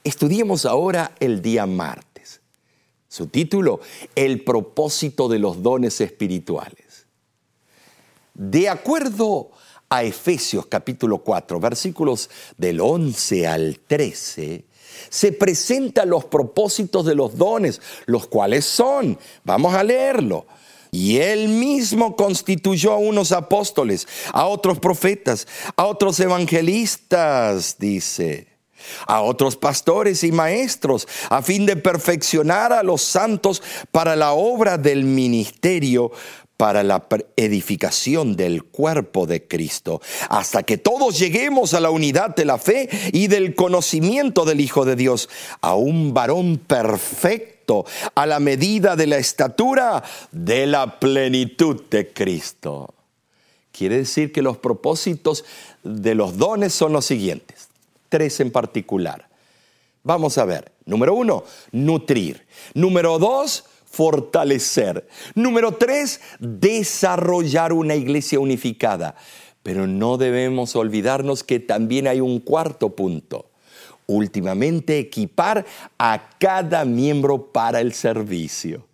Estudiemos 0.05 0.65
ahora 0.65 1.15
el 1.21 1.43
día 1.43 1.67
martes. 1.67 2.41
Su 3.11 3.27
título, 3.27 3.81
El 4.15 4.43
propósito 4.43 5.29
de 5.29 5.39
los 5.39 5.63
dones 5.63 6.01
espirituales. 6.01 7.05
De 8.33 8.71
acuerdo 8.71 9.51
a 9.91 10.05
Efesios 10.05 10.65
capítulo 10.65 11.19
4, 11.19 11.61
versículos 11.61 12.31
del 12.57 12.81
11 12.81 13.47
al 13.49 13.81
13, 13.87 14.65
se 15.11 15.33
presentan 15.33 16.09
los 16.09 16.25
propósitos 16.25 17.05
de 17.05 17.17
los 17.17 17.37
dones, 17.37 17.83
los 18.07 18.29
cuales 18.29 18.65
son, 18.65 19.19
vamos 19.45 19.75
a 19.75 19.85
leerlo, 19.85 20.47
y 20.95 21.17
él 21.17 21.49
mismo 21.49 22.15
constituyó 22.17 22.93
a 22.93 22.99
unos 22.99 23.33
apóstoles, 23.33 24.07
a 24.33 24.45
otros 24.45 24.79
profetas, 24.79 25.49
a 25.75 25.87
otros 25.87 26.21
evangelistas, 26.21 27.79
dice, 27.79 28.49
a 29.07 29.23
otros 29.23 29.57
pastores 29.57 30.23
y 30.23 30.33
maestros, 30.33 31.09
a 31.31 31.41
fin 31.41 31.65
de 31.65 31.77
perfeccionar 31.77 32.75
a 32.75 32.83
los 32.83 33.01
santos 33.01 33.63
para 33.91 34.17
la 34.17 34.33
obra 34.33 34.77
del 34.77 35.05
ministerio 35.05 36.13
para 36.59 36.85
la 36.85 37.09
edificación 37.37 38.37
del 38.37 38.63
cuerpo 38.63 39.27
de 39.27 39.49
Cristo, 39.49 40.01
hasta 40.29 40.63
que 40.63 40.79
todos 40.79 41.19
lleguemos 41.19 41.75
a 41.75 41.81
la 41.81 41.91
unidad 41.91 42.37
de 42.37 42.45
la 42.45 42.59
fe 42.59 42.89
y 43.13 43.27
del 43.27 43.57
conocimiento 43.57 44.45
del 44.45 44.61
Hijo 44.61 44.85
de 44.85 44.95
Dios, 44.95 45.29
a 45.61 45.75
un 45.75 46.15
varón 46.15 46.59
a 48.15 48.27
la 48.27 48.41
medida 48.41 48.97
de 48.97 49.07
la 49.07 49.19
estatura 49.19 50.03
de 50.31 50.67
la 50.67 50.99
plenitud 50.99 51.83
de 51.91 52.13
Cristo. 52.13 52.95
Quiere 53.71 53.99
decir 53.99 54.33
que 54.33 54.43
los 54.43 54.59
propósitos 54.59 55.45
de 55.83 56.15
los 56.15 56.37
dones 56.37 56.75
son 56.75 56.93
los 56.93 57.07
siguientes, 57.07 57.69
tres 58.09 58.41
en 58.41 58.51
particular. 58.51 59.29
Vamos 60.03 60.37
a 60.37 60.45
ver, 60.45 60.73
número 60.85 61.15
uno, 61.15 61.45
nutrir. 61.71 62.47
Número 62.75 63.19
dos, 63.19 63.65
fortalecer. 63.87 65.09
Número 65.35 65.73
tres, 65.73 66.21
desarrollar 66.39 67.73
una 67.73 67.95
iglesia 67.95 68.41
unificada. 68.41 69.15
Pero 69.63 69.87
no 69.87 70.19
debemos 70.19 70.75
olvidarnos 70.75 71.45
que 71.45 71.61
también 71.61 72.09
hay 72.09 72.21
un 72.21 72.41
cuarto 72.41 72.91
punto. 72.91 73.52
Últimamente, 74.07 74.99
equipar 74.99 75.65
a 75.99 76.31
cada 76.39 76.85
miembro 76.85 77.53
para 77.53 77.81
el 77.81 77.93
servicio. 77.93 78.87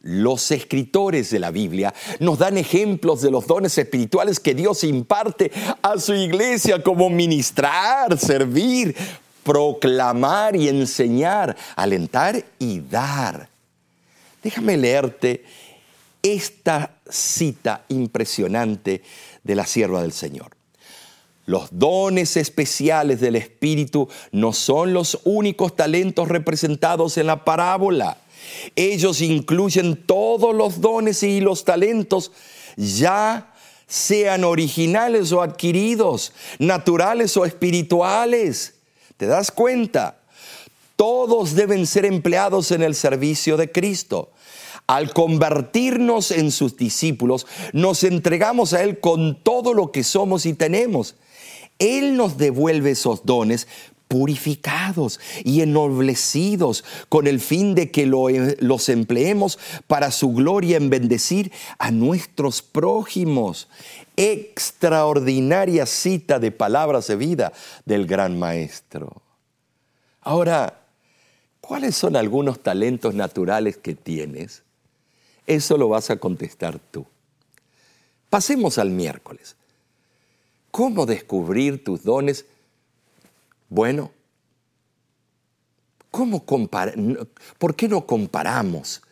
Los 0.00 0.52
escritores 0.52 1.30
de 1.30 1.40
la 1.40 1.50
Biblia 1.50 1.92
nos 2.20 2.38
dan 2.38 2.56
ejemplos 2.56 3.20
de 3.20 3.30
los 3.30 3.46
dones 3.46 3.76
espirituales 3.76 4.38
que 4.38 4.54
Dios 4.54 4.84
imparte 4.84 5.50
a 5.82 5.98
su 5.98 6.14
iglesia 6.14 6.82
como 6.82 7.10
ministrar, 7.10 8.16
servir, 8.16 8.94
proclamar 9.42 10.54
y 10.54 10.68
enseñar, 10.68 11.56
alentar 11.74 12.44
y 12.58 12.80
dar. 12.80 13.48
Déjame 14.42 14.76
leerte 14.76 15.44
esta 16.22 16.94
cita 17.08 17.84
impresionante 17.88 19.02
de 19.42 19.54
la 19.54 19.66
sierva 19.66 20.02
del 20.02 20.12
Señor. 20.12 20.57
Los 21.48 21.68
dones 21.70 22.36
especiales 22.36 23.20
del 23.20 23.34
Espíritu 23.34 24.06
no 24.32 24.52
son 24.52 24.92
los 24.92 25.18
únicos 25.24 25.74
talentos 25.74 26.28
representados 26.28 27.16
en 27.16 27.26
la 27.26 27.46
parábola. 27.46 28.18
Ellos 28.76 29.22
incluyen 29.22 30.04
todos 30.04 30.54
los 30.54 30.82
dones 30.82 31.22
y 31.22 31.40
los 31.40 31.64
talentos, 31.64 32.32
ya 32.76 33.54
sean 33.86 34.44
originales 34.44 35.32
o 35.32 35.40
adquiridos, 35.40 36.34
naturales 36.58 37.34
o 37.38 37.46
espirituales. 37.46 38.74
¿Te 39.16 39.24
das 39.24 39.50
cuenta? 39.50 40.20
Todos 40.96 41.54
deben 41.54 41.86
ser 41.86 42.04
empleados 42.04 42.72
en 42.72 42.82
el 42.82 42.94
servicio 42.94 43.56
de 43.56 43.72
Cristo. 43.72 44.32
Al 44.86 45.14
convertirnos 45.14 46.30
en 46.30 46.52
sus 46.52 46.76
discípulos, 46.76 47.46
nos 47.72 48.04
entregamos 48.04 48.74
a 48.74 48.82
Él 48.82 49.00
con 49.00 49.42
todo 49.42 49.72
lo 49.72 49.92
que 49.92 50.04
somos 50.04 50.44
y 50.44 50.52
tenemos. 50.52 51.14
Él 51.78 52.16
nos 52.16 52.36
devuelve 52.36 52.92
esos 52.92 53.24
dones 53.24 53.68
purificados 54.08 55.20
y 55.44 55.60
ennoblecidos 55.60 56.84
con 57.08 57.26
el 57.26 57.40
fin 57.40 57.74
de 57.74 57.90
que 57.90 58.06
los 58.06 58.88
empleemos 58.88 59.58
para 59.86 60.10
su 60.10 60.32
gloria 60.32 60.78
en 60.78 60.88
bendecir 60.88 61.52
a 61.78 61.90
nuestros 61.90 62.62
prójimos. 62.62 63.68
Extraordinaria 64.16 65.84
cita 65.86 66.38
de 66.38 66.50
palabras 66.50 67.06
de 67.06 67.16
vida 67.16 67.52
del 67.84 68.06
gran 68.06 68.38
maestro. 68.38 69.22
Ahora, 70.22 70.78
¿Cuáles 71.68 71.96
son 71.96 72.16
algunos 72.16 72.62
talentos 72.62 73.14
naturales 73.14 73.76
que 73.76 73.94
tienes? 73.94 74.62
Eso 75.46 75.76
lo 75.76 75.90
vas 75.90 76.08
a 76.08 76.16
contestar 76.16 76.78
tú. 76.78 77.04
Pasemos 78.30 78.78
al 78.78 78.88
miércoles. 78.88 79.54
¿Cómo 80.78 81.06
descubrir 81.06 81.82
tus 81.82 82.04
dones? 82.04 82.46
Bueno, 83.68 84.12
¿cómo 86.12 86.46
¿por 87.58 87.74
qué 87.74 87.88
no 87.88 88.06
comparamos 88.06 89.02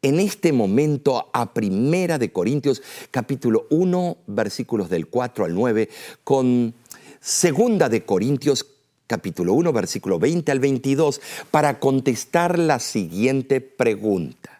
en 0.00 0.20
este 0.20 0.52
momento 0.52 1.28
a 1.32 1.52
Primera 1.52 2.18
de 2.18 2.30
Corintios 2.30 2.82
capítulo 3.10 3.66
1 3.70 4.18
versículos 4.28 4.88
del 4.88 5.08
4 5.08 5.44
al 5.44 5.54
9 5.56 5.88
con 6.22 6.72
Segunda 7.20 7.88
de 7.88 8.04
Corintios 8.04 8.64
capítulo 9.08 9.54
1, 9.54 9.72
versículo 9.72 10.20
20 10.20 10.52
al 10.52 10.60
22, 10.60 11.20
para 11.50 11.80
contestar 11.80 12.60
la 12.60 12.78
siguiente 12.78 13.60
pregunta. 13.60 14.57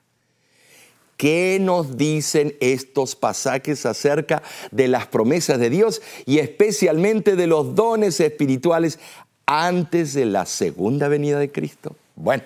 ¿Qué 1.18 1.58
nos 1.60 1.96
dicen 1.96 2.54
estos 2.60 3.16
pasajes 3.16 3.84
acerca 3.86 4.40
de 4.70 4.86
las 4.86 5.08
promesas 5.08 5.58
de 5.58 5.68
Dios 5.68 6.00
y 6.26 6.38
especialmente 6.38 7.34
de 7.34 7.48
los 7.48 7.74
dones 7.74 8.20
espirituales 8.20 9.00
antes 9.44 10.14
de 10.14 10.26
la 10.26 10.46
segunda 10.46 11.08
venida 11.08 11.40
de 11.40 11.50
Cristo? 11.50 11.96
Bueno, 12.14 12.44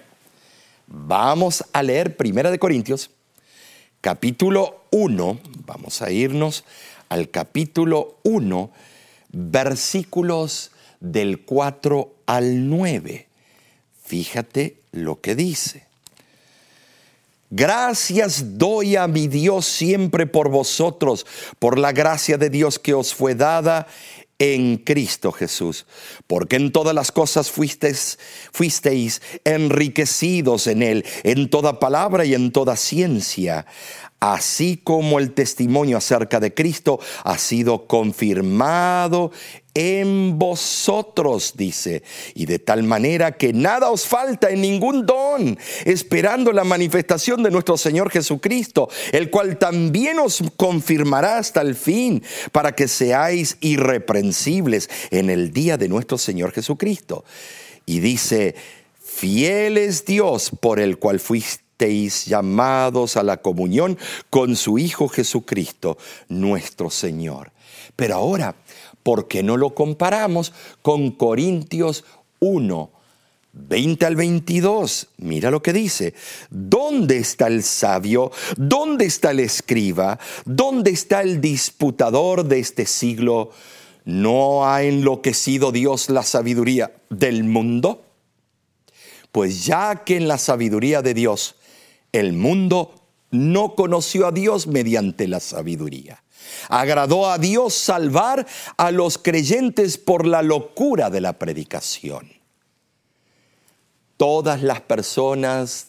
vamos 0.87 1.63
a 1.75 1.83
leer 1.83 2.17
Primera 2.17 2.51
de 2.51 2.59
Corintios, 2.59 3.11
capítulo 4.01 4.85
1, 4.91 5.39
vamos 5.67 6.01
a 6.01 6.11
irnos 6.11 6.65
al 7.11 7.29
capítulo 7.29 8.17
1, 8.23 8.71
versículos 9.33 10.71
del 10.99 11.43
4 11.43 12.11
al 12.25 12.71
9. 12.71 13.27
Fíjate 14.03 14.79
lo 14.93 15.21
que 15.21 15.35
dice. 15.35 15.92
Gracias 17.55 18.57
doy 18.57 18.97
a 18.97 19.07
mi 19.07 19.29
Dios 19.29 19.67
siempre 19.67 20.27
por 20.27 20.49
vosotros, 20.49 21.27
por 21.59 21.79
la 21.79 21.93
gracia 21.93 22.39
de 22.39 22.49
Dios 22.49 22.79
que 22.79 22.95
os 22.95 23.13
fue 23.13 23.35
dada 23.35 23.87
en 24.43 24.79
Cristo 24.79 25.31
Jesús, 25.31 25.87
porque 26.27 26.57
en 26.57 26.73
todas 26.73 26.97
las 26.97 27.13
cosas 27.13 27.49
fuisteis, 27.49 29.23
enriquecidos 29.45 30.67
en 30.67 30.83
Él, 30.83 31.05
en 31.23 31.49
toda 31.49 31.79
palabra 31.79 32.25
y 32.25 32.35
en 32.35 32.51
toda 32.51 32.75
ciencia, 32.75 33.67
así 34.19 34.81
como 34.83 35.21
el 35.21 35.33
testimonio 35.33 35.97
acerca 35.97 36.41
de 36.41 36.53
Cristo 36.55 36.99
ha 37.23 37.39
sido 37.39 37.87
confirmado 37.87 39.31
en 39.75 40.39
vosotros, 40.39 41.55
dice, 41.57 42.03
y 42.35 42.45
de 42.45 42.59
tal 42.59 42.83
manera 42.83 43.33
que 43.33 43.55
nada 43.55 43.91
os 43.91 44.07
falta 44.07 44.51
en 44.51 44.61
ningún 44.61 45.07
don, 45.07 45.59
esperando 45.87 46.53
la 46.53 46.63
manifestación 46.63 47.43
de 47.43 47.51
nuestro 47.51 47.79
Señor 47.79 48.11
Jesucristo, 48.11 48.91
el 49.13 49.31
cual 49.31 49.57
también 49.57 50.19
os 50.19 50.43
confirmará 50.57 51.39
hasta 51.39 51.63
el 51.63 51.75
fin, 51.75 52.23
para 52.53 52.73
que 52.73 52.87
seáis 52.87 53.57
irreprensibles 53.61 54.32
en 55.11 55.31
el 55.31 55.53
día 55.53 55.77
de 55.77 55.89
nuestro 55.89 56.19
Señor 56.19 56.53
Jesucristo. 56.53 57.25
Y 57.87 58.01
dice, 58.01 58.55
fiel 59.03 59.79
es 59.79 60.05
Dios 60.05 60.51
por 60.61 60.81
el 60.81 60.99
cual 60.99 61.21
fuisteis 61.21 62.27
llamados 62.27 63.17
a 63.17 63.23
la 63.23 63.39
comunión 63.39 63.99
con 64.31 64.57
su 64.57 64.79
Hijo 64.79 65.09
Jesucristo, 65.09 65.99
nuestro 66.29 66.91
Señor. 66.91 67.53
Pero 67.97 68.15
ahora, 68.15 68.55
¿por 69.03 69.29
qué 69.29 69.43
no 69.43 69.57
lo 69.57 69.75
comparamos 69.75 70.53
con 70.83 71.11
Corintios 71.13 72.05
1? 72.41 72.91
20 73.55 74.07
al 74.07 74.17
22, 74.17 75.09
mira 75.19 75.51
lo 75.51 75.63
que 75.63 75.75
dice. 75.75 76.15
¿Dónde 76.49 77.19
está 77.19 77.49
el 77.49 77.63
sabio? 77.63 78.33
¿Dónde 78.57 79.05
está 79.05 79.33
el 79.33 79.41
escriba? 79.41 80.19
¿Dónde 80.47 80.91
está 80.91 81.21
el 81.21 81.41
disputador 81.41 82.45
de 82.45 82.61
este 82.61 82.87
siglo? 82.87 83.51
¿No 84.05 84.67
ha 84.67 84.83
enloquecido 84.83 85.73
Dios 85.73 86.11
la 86.11 86.23
sabiduría 86.23 86.93
del 87.09 87.45
mundo? 87.45 88.05
Pues 89.31 89.65
ya 89.65 90.05
que 90.05 90.17
en 90.17 90.29
la 90.29 90.39
sabiduría 90.39 91.03
de 91.03 91.15
Dios 91.15 91.57
el 92.13 92.33
mundo 92.33 92.95
no 93.31 93.75
conoció 93.75 94.27
a 94.27 94.33
Dios 94.33 94.67
mediante 94.67 95.27
la 95.27 95.41
sabiduría. 95.41 96.23
Agradó 96.69 97.31
a 97.31 97.39
Dios 97.39 97.75
salvar 97.75 98.47
a 98.77 98.91
los 98.91 99.19
creyentes 99.19 99.97
por 99.99 100.27
la 100.27 100.43
locura 100.43 101.09
de 101.09 101.21
la 101.21 101.39
predicación. 101.39 102.33
Todas 104.17 104.63
las 104.63 104.83
personas 104.83 105.89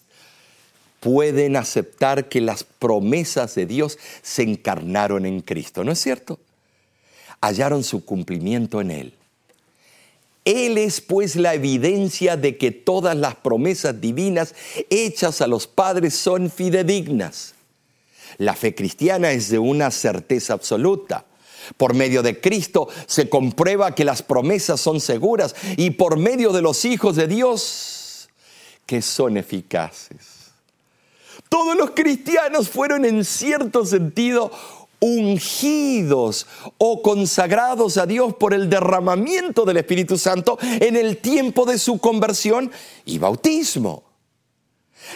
pueden 1.01 1.57
aceptar 1.57 2.29
que 2.29 2.39
las 2.39 2.63
promesas 2.63 3.55
de 3.55 3.65
Dios 3.65 3.99
se 4.21 4.43
encarnaron 4.43 5.25
en 5.25 5.41
Cristo, 5.41 5.83
¿no 5.83 5.91
es 5.91 5.99
cierto? 5.99 6.39
Hallaron 7.43 7.83
su 7.83 8.05
cumplimiento 8.05 8.79
en 8.79 8.89
Él. 8.89 9.13
Él 10.45 10.77
es 10.77 11.01
pues 11.01 11.35
la 11.35 11.53
evidencia 11.53 12.37
de 12.37 12.57
que 12.57 12.71
todas 12.71 13.17
las 13.17 13.35
promesas 13.35 13.99
divinas 13.99 14.55
hechas 14.89 15.41
a 15.41 15.47
los 15.47 15.67
padres 15.67 16.15
son 16.15 16.49
fidedignas. 16.49 17.53
La 18.37 18.53
fe 18.53 18.73
cristiana 18.73 19.31
es 19.31 19.49
de 19.49 19.59
una 19.59 19.91
certeza 19.91 20.53
absoluta. 20.53 21.25
Por 21.75 21.93
medio 21.93 22.23
de 22.23 22.39
Cristo 22.39 22.87
se 23.07 23.27
comprueba 23.27 23.93
que 23.93 24.05
las 24.05 24.23
promesas 24.23 24.79
son 24.79 25.01
seguras 25.01 25.53
y 25.75 25.89
por 25.89 26.15
medio 26.15 26.53
de 26.53 26.61
los 26.61 26.85
hijos 26.85 27.17
de 27.17 27.27
Dios 27.27 28.29
que 28.85 29.01
son 29.01 29.35
eficaces. 29.35 30.43
Todos 31.49 31.75
los 31.75 31.91
cristianos 31.91 32.69
fueron 32.69 33.03
en 33.03 33.25
cierto 33.25 33.85
sentido 33.85 34.49
ungidos 35.03 36.47
o 36.77 37.01
consagrados 37.01 37.97
a 37.97 38.05
Dios 38.05 38.35
por 38.35 38.53
el 38.53 38.69
derramamiento 38.69 39.65
del 39.65 39.75
Espíritu 39.75 40.17
Santo 40.17 40.57
en 40.61 40.95
el 40.95 41.17
tiempo 41.17 41.65
de 41.65 41.77
su 41.77 41.97
conversión 41.97 42.71
y 43.03 43.17
bautismo. 43.17 44.03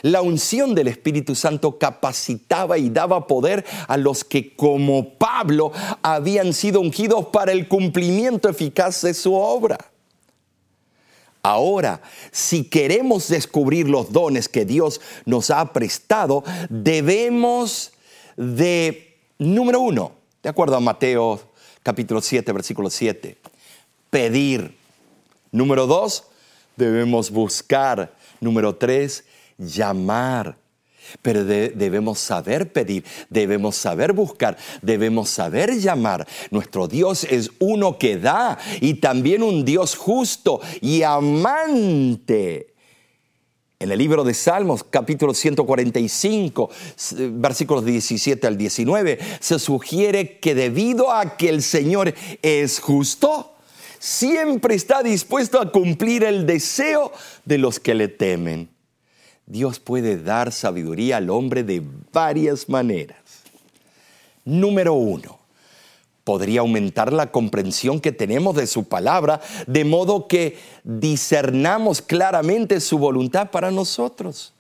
La 0.01 0.21
unción 0.21 0.75
del 0.75 0.89
Espíritu 0.89 1.35
Santo 1.35 1.77
capacitaba 1.77 2.77
y 2.77 2.89
daba 2.89 3.27
poder 3.27 3.63
a 3.87 3.95
los 3.95 4.25
que 4.25 4.57
como 4.57 5.13
Pablo 5.13 5.71
habían 6.01 6.53
sido 6.53 6.81
ungidos 6.81 7.27
para 7.27 7.53
el 7.53 7.69
cumplimiento 7.69 8.49
eficaz 8.49 9.03
de 9.03 9.13
su 9.13 9.33
obra. 9.35 9.77
Ahora, 11.43 12.01
si 12.31 12.65
queremos 12.65 13.29
descubrir 13.29 13.87
los 13.87 14.11
dones 14.11 14.49
que 14.49 14.65
Dios 14.65 14.99
nos 15.23 15.49
ha 15.49 15.71
prestado, 15.71 16.43
debemos 16.69 17.93
de 18.35 19.06
Número 19.39 19.81
uno, 19.81 20.13
de 20.41 20.49
acuerdo 20.49 20.75
a 20.75 20.79
Mateo 20.79 21.39
capítulo 21.83 22.21
7, 22.21 22.51
versículo 22.53 22.89
7, 22.89 23.37
pedir. 24.09 24.75
Número 25.51 25.85
dos, 25.85 26.23
debemos 26.75 27.29
buscar. 27.29 28.15
Número 28.41 28.75
tres, 28.75 29.25
llamar. 29.57 30.57
Pero 31.21 31.45
debemos 31.45 32.19
saber 32.19 32.73
pedir, 32.73 33.05
debemos 33.29 33.75
saber 33.77 34.11
buscar, 34.11 34.57
debemos 34.81 35.29
saber 35.29 35.79
llamar. 35.79 36.27
Nuestro 36.49 36.87
Dios 36.87 37.23
es 37.23 37.51
uno 37.59 37.97
que 37.97 38.17
da 38.17 38.57
y 38.81 38.95
también 38.95 39.43
un 39.43 39.63
Dios 39.63 39.95
justo 39.95 40.59
y 40.81 41.03
amante. 41.03 42.73
En 43.79 43.91
el 43.91 43.99
libro 43.99 44.23
de 44.23 44.33
Salmos, 44.33 44.83
capítulo 44.83 45.35
145, 45.35 46.69
versículos 47.33 47.85
17 47.85 48.47
al 48.47 48.57
19, 48.57 49.19
se 49.39 49.59
sugiere 49.59 50.39
que 50.39 50.55
debido 50.55 51.11
a 51.11 51.37
que 51.37 51.49
el 51.49 51.61
Señor 51.61 52.15
es 52.41 52.79
justo, 52.79 53.53
siempre 53.99 54.73
está 54.73 55.03
dispuesto 55.03 55.61
a 55.61 55.71
cumplir 55.71 56.23
el 56.23 56.47
deseo 56.47 57.11
de 57.45 57.59
los 57.59 57.79
que 57.79 57.93
le 57.93 58.07
temen. 58.07 58.67
Dios 59.45 59.79
puede 59.79 60.17
dar 60.17 60.51
sabiduría 60.51 61.17
al 61.17 61.29
hombre 61.29 61.61
de 61.61 61.83
varias 62.11 62.69
maneras. 62.69 63.43
Número 64.43 64.95
uno, 64.95 65.36
podría 66.27 66.59
aumentar 66.59 67.13
la 67.13 67.31
comprensión 67.31 68.01
que 68.01 68.11
tenemos 68.11 68.53
de 68.53 68.67
su 68.67 68.83
palabra, 68.83 69.39
de 69.65 69.85
modo 69.85 70.27
que 70.27 70.57
discernamos 70.83 72.01
claramente 72.01 72.81
su 72.81 72.97
voluntad 72.97 73.49
para 73.49 73.71
nosotros. 73.71 74.53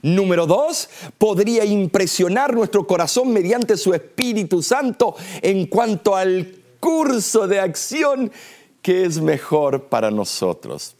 Número 0.00 0.46
dos, 0.46 0.88
podría 1.18 1.64
impresionar 1.64 2.54
nuestro 2.54 2.86
corazón 2.86 3.32
mediante 3.32 3.76
su 3.76 3.92
Espíritu 3.94 4.62
Santo 4.62 5.16
en 5.42 5.66
cuanto 5.66 6.14
al 6.14 6.54
curso 6.78 7.48
de 7.48 7.58
acción 7.58 8.30
que 8.80 9.04
es 9.06 9.20
mejor 9.20 9.88
para 9.88 10.12
nosotros. 10.12 10.94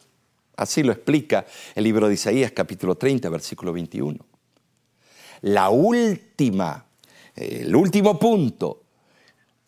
Así 0.56 0.82
lo 0.82 0.90
explica 0.90 1.46
el 1.76 1.84
libro 1.84 2.08
de 2.08 2.14
Isaías 2.14 2.50
capítulo 2.50 2.96
30, 2.96 3.28
versículo 3.28 3.72
21. 3.72 4.18
La 5.42 5.70
última, 5.70 6.86
el 7.36 7.76
último 7.76 8.18
punto 8.18 8.89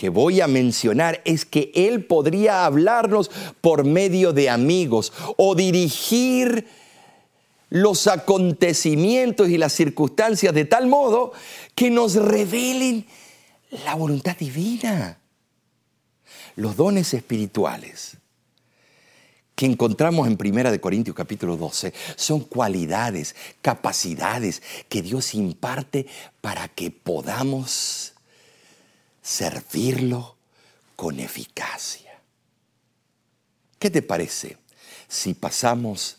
que 0.03 0.09
voy 0.09 0.41
a 0.41 0.49
mencionar 0.49 1.23
es 1.25 1.45
que 1.45 1.71
Él 1.77 2.05
podría 2.05 2.65
hablarnos 2.65 3.31
por 3.61 3.85
medio 3.85 4.33
de 4.33 4.51
amigos 4.51 5.13
o 5.37 5.55
dirigir 5.55 6.67
los 7.69 8.09
acontecimientos 8.09 9.49
y 9.49 9.59
las 9.59 9.73
circunstancias 9.73 10.53
de 10.55 10.65
tal 10.65 10.89
modo 10.89 11.33
que 11.77 11.89
nos 11.89 12.17
revelen 12.17 13.07
la 13.85 13.95
voluntad 13.95 14.37
divina. 14.37 15.21
Los 16.57 16.75
dones 16.75 17.15
espirituales 17.15 18.17
que 19.55 19.67
encontramos 19.67 20.27
en 20.27 20.37
Primera 20.37 20.73
de 20.73 20.81
Corintios 20.81 21.15
capítulo 21.15 21.57
12 21.57 21.95
son 22.17 22.41
cualidades, 22.41 23.37
capacidades 23.61 24.65
que 24.89 25.01
Dios 25.01 25.33
imparte 25.37 26.09
para 26.41 26.67
que 26.67 26.91
podamos 26.91 28.12
servirlo 29.23 30.37
con 30.97 31.21
eficacia. 31.21 32.21
¿Qué 33.79 33.91
te 33.91 34.03
parece 34.03 34.59
si 35.09 35.35
pasamos 35.35 36.19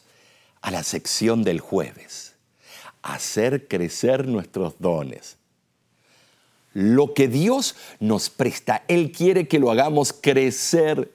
a 0.61 0.71
la 0.71 0.83
sección 0.83 1.43
del 1.43 1.59
jueves? 1.59 2.33
Hacer 3.01 3.67
crecer 3.67 4.27
nuestros 4.27 4.75
dones. 4.79 5.37
Lo 6.73 7.13
que 7.13 7.27
Dios 7.27 7.75
nos 7.99 8.29
presta, 8.29 8.83
Él 8.87 9.11
quiere 9.11 9.47
que 9.47 9.59
lo 9.59 9.69
hagamos 9.69 10.13
crecer. 10.13 11.13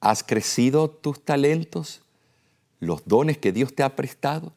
¿Has 0.00 0.22
crecido 0.22 0.90
tus 0.90 1.24
talentos? 1.24 2.00
¿Los 2.80 3.06
dones 3.06 3.38
que 3.38 3.52
Dios 3.52 3.74
te 3.74 3.82
ha 3.82 3.94
prestado? 3.94 4.52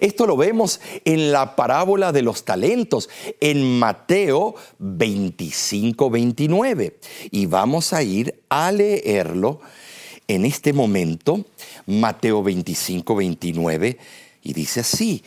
Esto 0.00 0.26
lo 0.26 0.36
vemos 0.36 0.80
en 1.04 1.32
la 1.32 1.56
parábola 1.56 2.12
de 2.12 2.22
los 2.22 2.44
talentos, 2.44 3.08
en 3.40 3.78
Mateo 3.78 4.54
25, 4.78 6.10
29. 6.10 6.98
Y 7.30 7.46
vamos 7.46 7.92
a 7.92 8.02
ir 8.02 8.42
a 8.48 8.70
leerlo 8.72 9.60
en 10.28 10.44
este 10.44 10.72
momento, 10.72 11.44
Mateo 11.86 12.42
25, 12.42 13.16
29, 13.16 13.98
y 14.42 14.52
dice 14.52 14.80
así, 14.80 15.24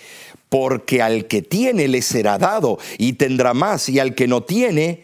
porque 0.47 1.01
al 1.01 1.27
que 1.27 1.41
tiene 1.41 1.89
le 1.89 2.01
será 2.01 2.37
dado 2.37 2.79
y 2.97 3.13
tendrá 3.13 3.53
más, 3.53 3.89
y 3.89 3.99
al 3.99 4.15
que 4.15 4.27
no 4.27 4.43
tiene, 4.43 5.03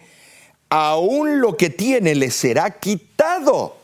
aún 0.70 1.42
lo 1.42 1.58
que 1.58 1.70
tiene 1.70 2.16
le 2.16 2.32
será 2.32 2.80
quitado. 2.80 3.79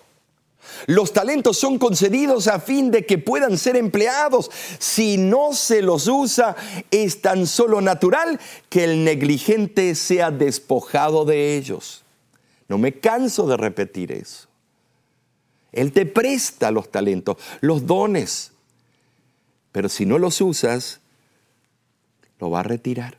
Los 0.88 1.14
talentos 1.14 1.58
son 1.58 1.80
concedidos 1.80 2.48
a 2.48 2.60
fin 2.60 2.92
de 2.92 3.06
que 3.06 3.18
puedan 3.18 3.58
ser 3.58 3.76
empleados. 3.76 4.52
Si 4.80 5.18
no 5.18 5.54
se 5.54 5.82
los 5.82 6.08
usa, 6.08 6.56
es 6.92 7.22
tan 7.22 7.48
solo 7.48 7.82
natural 7.82 8.40
que 8.70 8.84
el 8.84 9.04
negligente 9.04 9.96
sea 9.96 10.32
despojado 10.32 11.26
de 11.26 11.58
ellos. 11.58 12.04
No 12.68 12.78
me 12.78 13.00
canso 13.00 13.48
de 13.48 13.58
repetir 13.58 14.12
eso. 14.12 14.48
Él 15.72 15.92
te 15.92 16.06
presta 16.06 16.72
los 16.72 16.90
talentos, 16.90 17.38
los 17.60 17.86
dones, 17.86 18.54
pero 19.72 19.90
si 19.90 20.06
no 20.06 20.18
los 20.18 20.40
usas, 20.40 21.02
lo 22.40 22.50
va 22.50 22.62
a 22.62 22.64
retirar. 22.64 23.18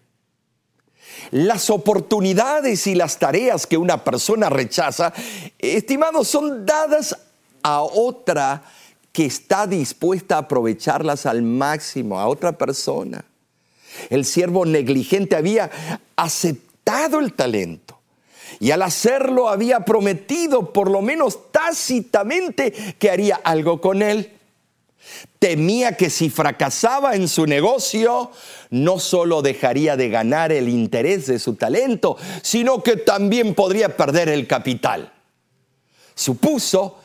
Las 1.30 1.70
oportunidades 1.70 2.86
y 2.86 2.94
las 2.94 3.18
tareas 3.18 3.66
que 3.66 3.76
una 3.76 4.04
persona 4.04 4.48
rechaza, 4.48 5.12
estimados, 5.58 6.28
son 6.28 6.64
dadas 6.64 7.16
a 7.66 7.82
otra 7.82 8.62
que 9.10 9.26
está 9.26 9.66
dispuesta 9.66 10.36
a 10.36 10.40
aprovecharlas 10.42 11.26
al 11.26 11.42
máximo, 11.42 12.20
a 12.20 12.28
otra 12.28 12.56
persona. 12.56 13.24
El 14.08 14.24
siervo 14.24 14.64
negligente 14.64 15.34
había 15.34 15.68
aceptado 16.14 17.18
el 17.18 17.32
talento 17.32 17.98
y 18.60 18.70
al 18.70 18.82
hacerlo 18.82 19.48
había 19.48 19.80
prometido, 19.80 20.72
por 20.72 20.88
lo 20.88 21.02
menos 21.02 21.50
tácitamente, 21.50 22.72
que 23.00 23.10
haría 23.10 23.40
algo 23.42 23.80
con 23.80 24.00
él. 24.00 24.32
Temía 25.40 25.96
que 25.96 26.08
si 26.08 26.30
fracasaba 26.30 27.16
en 27.16 27.26
su 27.26 27.46
negocio, 27.46 28.30
no 28.70 29.00
solo 29.00 29.42
dejaría 29.42 29.96
de 29.96 30.08
ganar 30.08 30.52
el 30.52 30.68
interés 30.68 31.26
de 31.26 31.40
su 31.40 31.56
talento, 31.56 32.16
sino 32.42 32.84
que 32.84 32.96
también 32.96 33.56
podría 33.56 33.96
perder 33.96 34.28
el 34.28 34.46
capital. 34.46 35.12
Supuso 36.14 36.98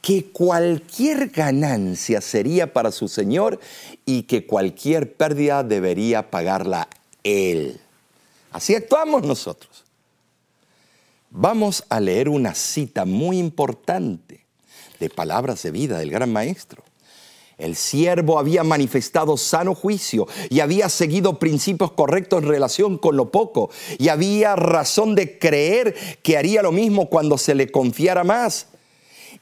que 0.00 0.26
cualquier 0.26 1.28
ganancia 1.28 2.20
sería 2.20 2.72
para 2.72 2.90
su 2.90 3.08
Señor 3.08 3.60
y 4.06 4.22
que 4.22 4.46
cualquier 4.46 5.14
pérdida 5.14 5.62
debería 5.62 6.30
pagarla 6.30 6.88
Él. 7.22 7.80
Así 8.52 8.74
actuamos 8.74 9.22
nosotros. 9.24 9.84
Vamos 11.30 11.84
a 11.88 12.00
leer 12.00 12.28
una 12.28 12.54
cita 12.54 13.04
muy 13.04 13.38
importante 13.38 14.44
de 14.98 15.10
palabras 15.10 15.62
de 15.62 15.70
vida 15.70 15.98
del 15.98 16.10
gran 16.10 16.32
maestro. 16.32 16.82
El 17.56 17.76
siervo 17.76 18.38
había 18.38 18.64
manifestado 18.64 19.36
sano 19.36 19.74
juicio 19.74 20.26
y 20.48 20.60
había 20.60 20.88
seguido 20.88 21.38
principios 21.38 21.92
correctos 21.92 22.42
en 22.42 22.48
relación 22.48 22.98
con 22.98 23.16
lo 23.16 23.30
poco 23.30 23.70
y 23.98 24.08
había 24.08 24.56
razón 24.56 25.14
de 25.14 25.38
creer 25.38 25.94
que 26.22 26.38
haría 26.38 26.62
lo 26.62 26.72
mismo 26.72 27.10
cuando 27.10 27.36
se 27.36 27.54
le 27.54 27.70
confiara 27.70 28.24
más. 28.24 28.69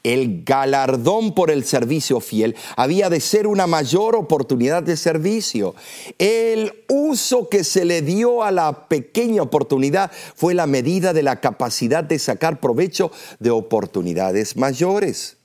El 0.03 0.43
galardón 0.45 1.33
por 1.33 1.51
el 1.51 1.65
servicio 1.65 2.21
fiel 2.21 2.55
había 2.77 3.09
de 3.09 3.19
ser 3.19 3.47
una 3.47 3.67
mayor 3.67 4.15
oportunidad 4.15 4.81
de 4.81 4.95
servicio. 4.95 5.75
El 6.17 6.85
uso 6.87 7.49
que 7.49 7.65
se 7.65 7.83
le 7.83 8.01
dio 8.01 8.43
a 8.43 8.51
la 8.51 8.87
pequeña 8.87 9.41
oportunidad 9.41 10.09
fue 10.35 10.53
la 10.53 10.67
medida 10.67 11.11
de 11.11 11.23
la 11.23 11.41
capacidad 11.41 12.03
de 12.03 12.17
sacar 12.17 12.61
provecho 12.61 13.11
de 13.39 13.49
oportunidades 13.49 14.55
mayores. 14.55 15.35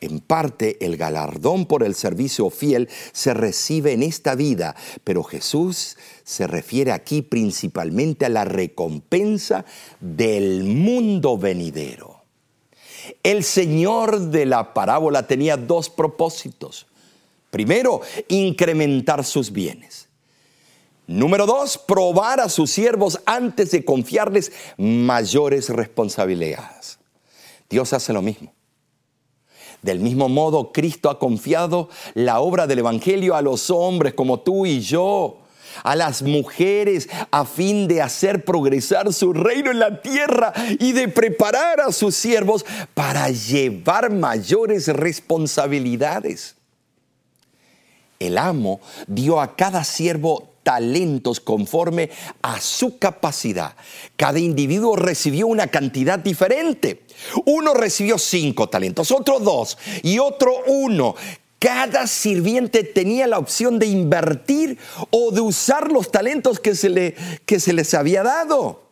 En 0.00 0.20
parte 0.20 0.84
el 0.84 0.96
galardón 0.96 1.66
por 1.66 1.82
el 1.82 1.94
servicio 1.94 2.50
fiel 2.50 2.88
se 3.12 3.34
recibe 3.34 3.92
en 3.92 4.02
esta 4.02 4.34
vida, 4.34 4.74
pero 5.04 5.22
Jesús 5.22 5.96
se 6.24 6.46
refiere 6.46 6.92
aquí 6.92 7.22
principalmente 7.22 8.24
a 8.24 8.30
la 8.30 8.44
recompensa 8.44 9.64
del 10.00 10.64
mundo 10.64 11.38
venidero. 11.38 12.13
El 13.22 13.44
Señor 13.44 14.20
de 14.20 14.46
la 14.46 14.74
parábola 14.74 15.26
tenía 15.26 15.56
dos 15.56 15.90
propósitos. 15.90 16.86
Primero, 17.50 18.00
incrementar 18.28 19.24
sus 19.24 19.52
bienes. 19.52 20.08
Número 21.06 21.46
dos, 21.46 21.78
probar 21.78 22.40
a 22.40 22.48
sus 22.48 22.70
siervos 22.70 23.20
antes 23.26 23.70
de 23.70 23.84
confiarles 23.84 24.52
mayores 24.78 25.68
responsabilidades. 25.68 26.98
Dios 27.68 27.92
hace 27.92 28.12
lo 28.12 28.22
mismo. 28.22 28.52
Del 29.82 30.00
mismo 30.00 30.30
modo, 30.30 30.72
Cristo 30.72 31.10
ha 31.10 31.18
confiado 31.18 31.90
la 32.14 32.40
obra 32.40 32.66
del 32.66 32.78
Evangelio 32.78 33.36
a 33.36 33.42
los 33.42 33.70
hombres 33.70 34.14
como 34.14 34.40
tú 34.40 34.64
y 34.64 34.80
yo 34.80 35.43
a 35.82 35.96
las 35.96 36.22
mujeres 36.22 37.08
a 37.30 37.44
fin 37.44 37.88
de 37.88 38.02
hacer 38.02 38.44
progresar 38.44 39.12
su 39.12 39.32
reino 39.32 39.70
en 39.70 39.78
la 39.78 40.00
tierra 40.00 40.52
y 40.78 40.92
de 40.92 41.08
preparar 41.08 41.80
a 41.80 41.92
sus 41.92 42.14
siervos 42.14 42.64
para 42.94 43.30
llevar 43.30 44.10
mayores 44.10 44.88
responsabilidades. 44.88 46.56
El 48.18 48.38
amo 48.38 48.80
dio 49.06 49.40
a 49.40 49.56
cada 49.56 49.84
siervo 49.84 50.54
talentos 50.64 51.38
conforme 51.38 52.10
a 52.42 52.60
su 52.60 52.98
capacidad. 52.98 53.76
Cada 54.16 54.40
individuo 54.40 54.96
recibió 54.96 55.46
una 55.46 55.68
cantidad 55.68 56.18
diferente. 56.18 57.04
Uno 57.44 57.74
recibió 57.74 58.18
cinco 58.18 58.68
talentos, 58.68 59.12
otro 59.12 59.38
dos 59.38 59.78
y 60.02 60.18
otro 60.18 60.52
uno. 60.66 61.14
Cada 61.64 62.06
sirviente 62.06 62.84
tenía 62.84 63.26
la 63.26 63.38
opción 63.38 63.78
de 63.78 63.86
invertir 63.86 64.76
o 65.08 65.30
de 65.30 65.40
usar 65.40 65.90
los 65.90 66.10
talentos 66.10 66.60
que 66.60 66.74
se, 66.74 66.90
le, 66.90 67.14
que 67.46 67.58
se 67.58 67.72
les 67.72 67.94
había 67.94 68.22
dado. 68.22 68.82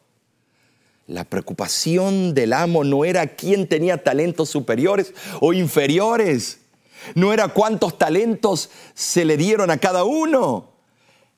La 1.06 1.24
preocupación 1.24 2.32
del 2.32 2.54
amo 2.54 2.82
no 2.82 3.04
era 3.04 3.26
quién 3.26 3.68
tenía 3.68 4.02
talentos 4.02 4.48
superiores 4.48 5.12
o 5.40 5.52
inferiores. 5.52 6.60
No 7.14 7.34
era 7.34 7.48
cuántos 7.48 7.98
talentos 7.98 8.70
se 8.94 9.26
le 9.26 9.36
dieron 9.36 9.70
a 9.70 9.76
cada 9.76 10.04
uno. 10.04 10.70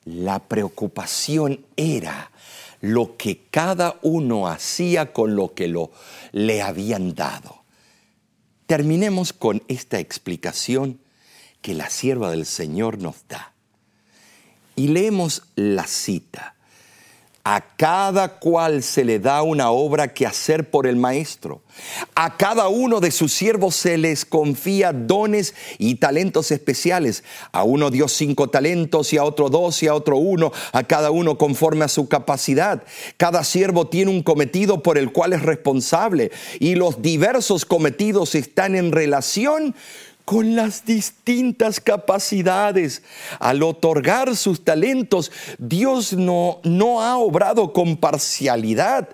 La 0.05 0.39
preocupación 0.39 1.65
era 1.75 2.31
lo 2.79 3.17
que 3.17 3.41
cada 3.51 3.99
uno 4.03 4.47
hacía 4.47 5.11
con 5.11 5.35
lo 5.35 5.53
que 5.53 5.67
lo, 5.67 5.91
le 6.31 6.61
habían 6.61 7.13
dado. 7.13 7.65
Terminemos 8.67 9.33
con 9.33 9.63
esta 9.67 9.99
explicación 9.99 11.01
que 11.65 11.73
la 11.73 11.89
sierva 11.89 12.29
del 12.29 12.45
Señor 12.45 12.99
nos 12.99 13.27
da. 13.27 13.51
Y 14.75 14.89
leemos 14.89 15.41
la 15.55 15.87
cita. 15.87 16.53
A 17.43 17.75
cada 17.75 18.37
cual 18.37 18.83
se 18.83 19.03
le 19.03 19.17
da 19.17 19.41
una 19.41 19.71
obra 19.71 20.13
que 20.13 20.27
hacer 20.27 20.69
por 20.69 20.85
el 20.85 20.95
maestro. 20.95 21.63
A 22.13 22.37
cada 22.37 22.67
uno 22.67 22.99
de 22.99 23.09
sus 23.09 23.33
siervos 23.33 23.75
se 23.75 23.97
les 23.97 24.25
confía 24.25 24.93
dones 24.93 25.55
y 25.79 25.95
talentos 25.95 26.51
especiales. 26.51 27.23
A 27.51 27.63
uno 27.63 27.89
dio 27.89 28.07
cinco 28.09 28.47
talentos 28.47 29.11
y 29.13 29.17
a 29.17 29.23
otro 29.23 29.49
dos 29.49 29.81
y 29.81 29.87
a 29.87 29.95
otro 29.95 30.17
uno, 30.17 30.51
a 30.71 30.83
cada 30.83 31.09
uno 31.09 31.39
conforme 31.39 31.85
a 31.85 31.87
su 31.87 32.07
capacidad. 32.07 32.83
Cada 33.17 33.43
siervo 33.43 33.87
tiene 33.87 34.11
un 34.11 34.21
cometido 34.21 34.83
por 34.83 34.99
el 34.99 35.11
cual 35.11 35.33
es 35.33 35.41
responsable 35.41 36.31
y 36.59 36.75
los 36.75 37.01
diversos 37.01 37.65
cometidos 37.65 38.35
están 38.35 38.75
en 38.75 38.91
relación 38.91 39.73
con 40.25 40.55
las 40.55 40.85
distintas 40.85 41.79
capacidades. 41.79 43.03
Al 43.39 43.63
otorgar 43.63 44.35
sus 44.35 44.63
talentos, 44.63 45.31
Dios 45.57 46.13
no, 46.13 46.59
no 46.63 47.01
ha 47.01 47.17
obrado 47.17 47.71
con 47.71 47.97
parcialidad, 47.97 49.09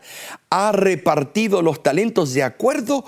ha 0.49 0.71
repartido 0.71 1.61
los 1.61 1.83
talentos 1.83 2.33
de 2.33 2.43
acuerdo 2.43 3.05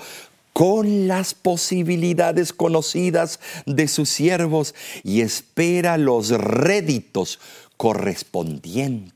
con 0.52 1.08
las 1.08 1.34
posibilidades 1.34 2.52
conocidas 2.52 3.40
de 3.66 3.88
sus 3.88 4.08
siervos 4.08 4.74
y 5.02 5.22
espera 5.22 5.98
los 5.98 6.30
réditos 6.30 7.40
correspondientes. 7.76 9.13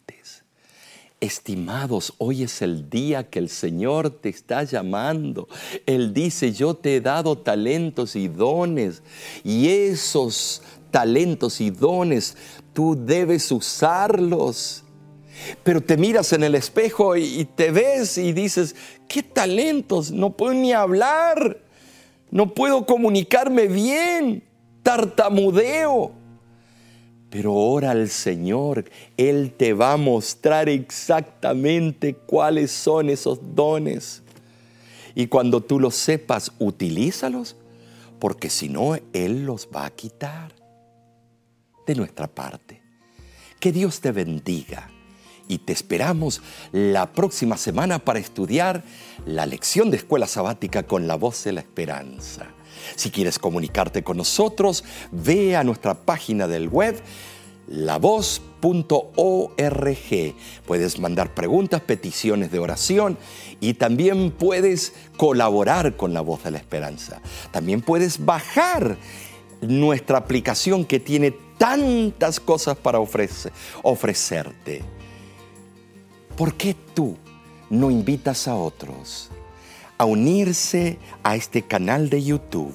Estimados, 1.21 2.15
hoy 2.19 2.45
es 2.45 2.63
el 2.63 2.89
día 2.89 3.29
que 3.29 3.41
el 3.41 3.49
Señor 3.49 4.11
te 4.11 4.29
está 4.29 4.63
llamando. 4.63 5.49
Él 5.85 6.15
dice, 6.15 6.53
yo 6.53 6.75
te 6.75 6.95
he 6.95 7.01
dado 7.01 7.37
talentos 7.37 8.15
y 8.15 8.29
dones 8.29 9.03
y 9.43 9.69
esos 9.69 10.63
talentos 10.93 11.61
y 11.61 11.71
dones 11.71 12.37
tú 12.73 12.97
debes 12.97 13.51
usarlos. 13.51 14.85
Pero 15.65 15.81
te 15.81 15.97
miras 15.97 16.33
en 16.33 16.45
el 16.45 16.55
espejo 16.55 17.17
y, 17.17 17.45
te 17.45 17.73
ves 17.73 18.17
y 18.17 18.33
dices, 18.33 18.77
¿qué 19.09 19.25
talentos? 19.25 20.13
No 20.13 20.37
puedo 20.37 20.55
ni 20.55 20.73
hablar, 20.73 21.59
no 22.31 22.55
puedo 22.55 22.87
comunicarme 22.87 23.67
bien, 23.67 24.45
tartamudeo. 24.85 26.13
Pero 27.31 27.53
ora 27.53 27.91
al 27.91 28.09
Señor, 28.09 28.85
Él 29.17 29.53
te 29.57 29.75
va 29.75 29.93
a 29.93 29.97
mostrar 29.99 30.69
exactamente 30.69 32.15
cuáles 32.15 32.71
son 32.71 33.11
esos 33.11 33.39
dones. 33.55 34.23
Y 35.15 35.27
cuando 35.27 35.61
tú 35.61 35.79
los 35.79 35.95
sepas, 35.95 36.53
utilízalos, 36.59 37.57
porque 38.19 38.49
si 38.49 38.69
no, 38.69 38.97
Él 39.13 39.45
los 39.45 39.69
va 39.75 39.85
a 39.85 39.91
quitar 39.91 40.53
de 41.87 41.95
nuestra 41.95 42.29
parte. 42.29 42.81
Que 43.61 43.73
Dios 43.73 44.01
te 44.01 44.13
bendiga 44.13 44.91
y 45.49 45.59
te 45.59 45.73
esperamos 45.73 46.41
la 46.73 47.13
próxima 47.13 47.57
semana 47.57 47.99
para 47.99 48.21
estudiar 48.21 48.85
la 49.27 49.47
lección 49.47 49.91
de 49.91 49.97
escuela 49.97 50.27
sabática 50.27 50.85
con 50.85 51.07
la 51.07 51.17
voz 51.17 51.45
de 51.45 51.53
la 51.53 51.61
esperanza. 51.61 52.47
Si 52.97 53.11
quieres 53.11 53.39
comunicarte 53.39 54.03
con 54.03 54.17
nosotros, 54.17 54.85
ve 55.11 55.57
a 55.57 55.65
nuestra 55.65 55.95
página 55.95 56.47
del 56.47 56.69
web 56.69 57.01
lavoz.org. 57.69 59.05
Puedes 60.67 60.99
mandar 60.99 61.35
preguntas, 61.35 61.81
peticiones 61.83 62.51
de 62.51 62.59
oración 62.59 63.19
y 63.61 63.75
también 63.75 64.31
puedes 64.31 64.95
colaborar 65.17 65.97
con 65.97 66.15
la 66.15 66.21
voz 66.21 66.45
de 66.45 66.51
la 66.53 66.59
esperanza. 66.59 67.21
También 67.51 67.83
puedes 67.83 68.25
bajar 68.25 68.97
nuestra 69.61 70.19
aplicación 70.19 70.85
que 70.85 71.01
tiene 71.01 71.33
tantas 71.59 72.41
cosas 72.41 72.77
para 72.77 73.01
ofrecerte. 73.01 74.83
¿Por 76.37 76.55
qué 76.55 76.75
tú 76.95 77.17
no 77.69 77.91
invitas 77.91 78.49
a 78.49 78.55
otros 78.55 79.31
a 79.99 80.05
unirse 80.05 80.99
a 81.23 81.37
este 81.37 81.63
canal 81.63 82.09
de 82.09 82.23
YouTube 82.23 82.75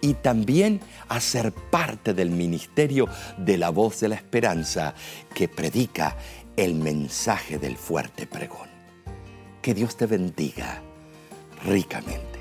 y 0.00 0.14
también 0.14 0.80
a 1.08 1.20
ser 1.20 1.52
parte 1.52 2.12
del 2.12 2.30
ministerio 2.30 3.08
de 3.38 3.56
la 3.56 3.70
voz 3.70 4.00
de 4.00 4.08
la 4.08 4.16
esperanza 4.16 4.94
que 5.34 5.48
predica 5.48 6.16
el 6.56 6.74
mensaje 6.74 7.58
del 7.58 7.76
fuerte 7.76 8.26
pregón? 8.26 8.68
Que 9.62 9.72
Dios 9.74 9.96
te 9.96 10.06
bendiga 10.06 10.82
ricamente. 11.64 12.33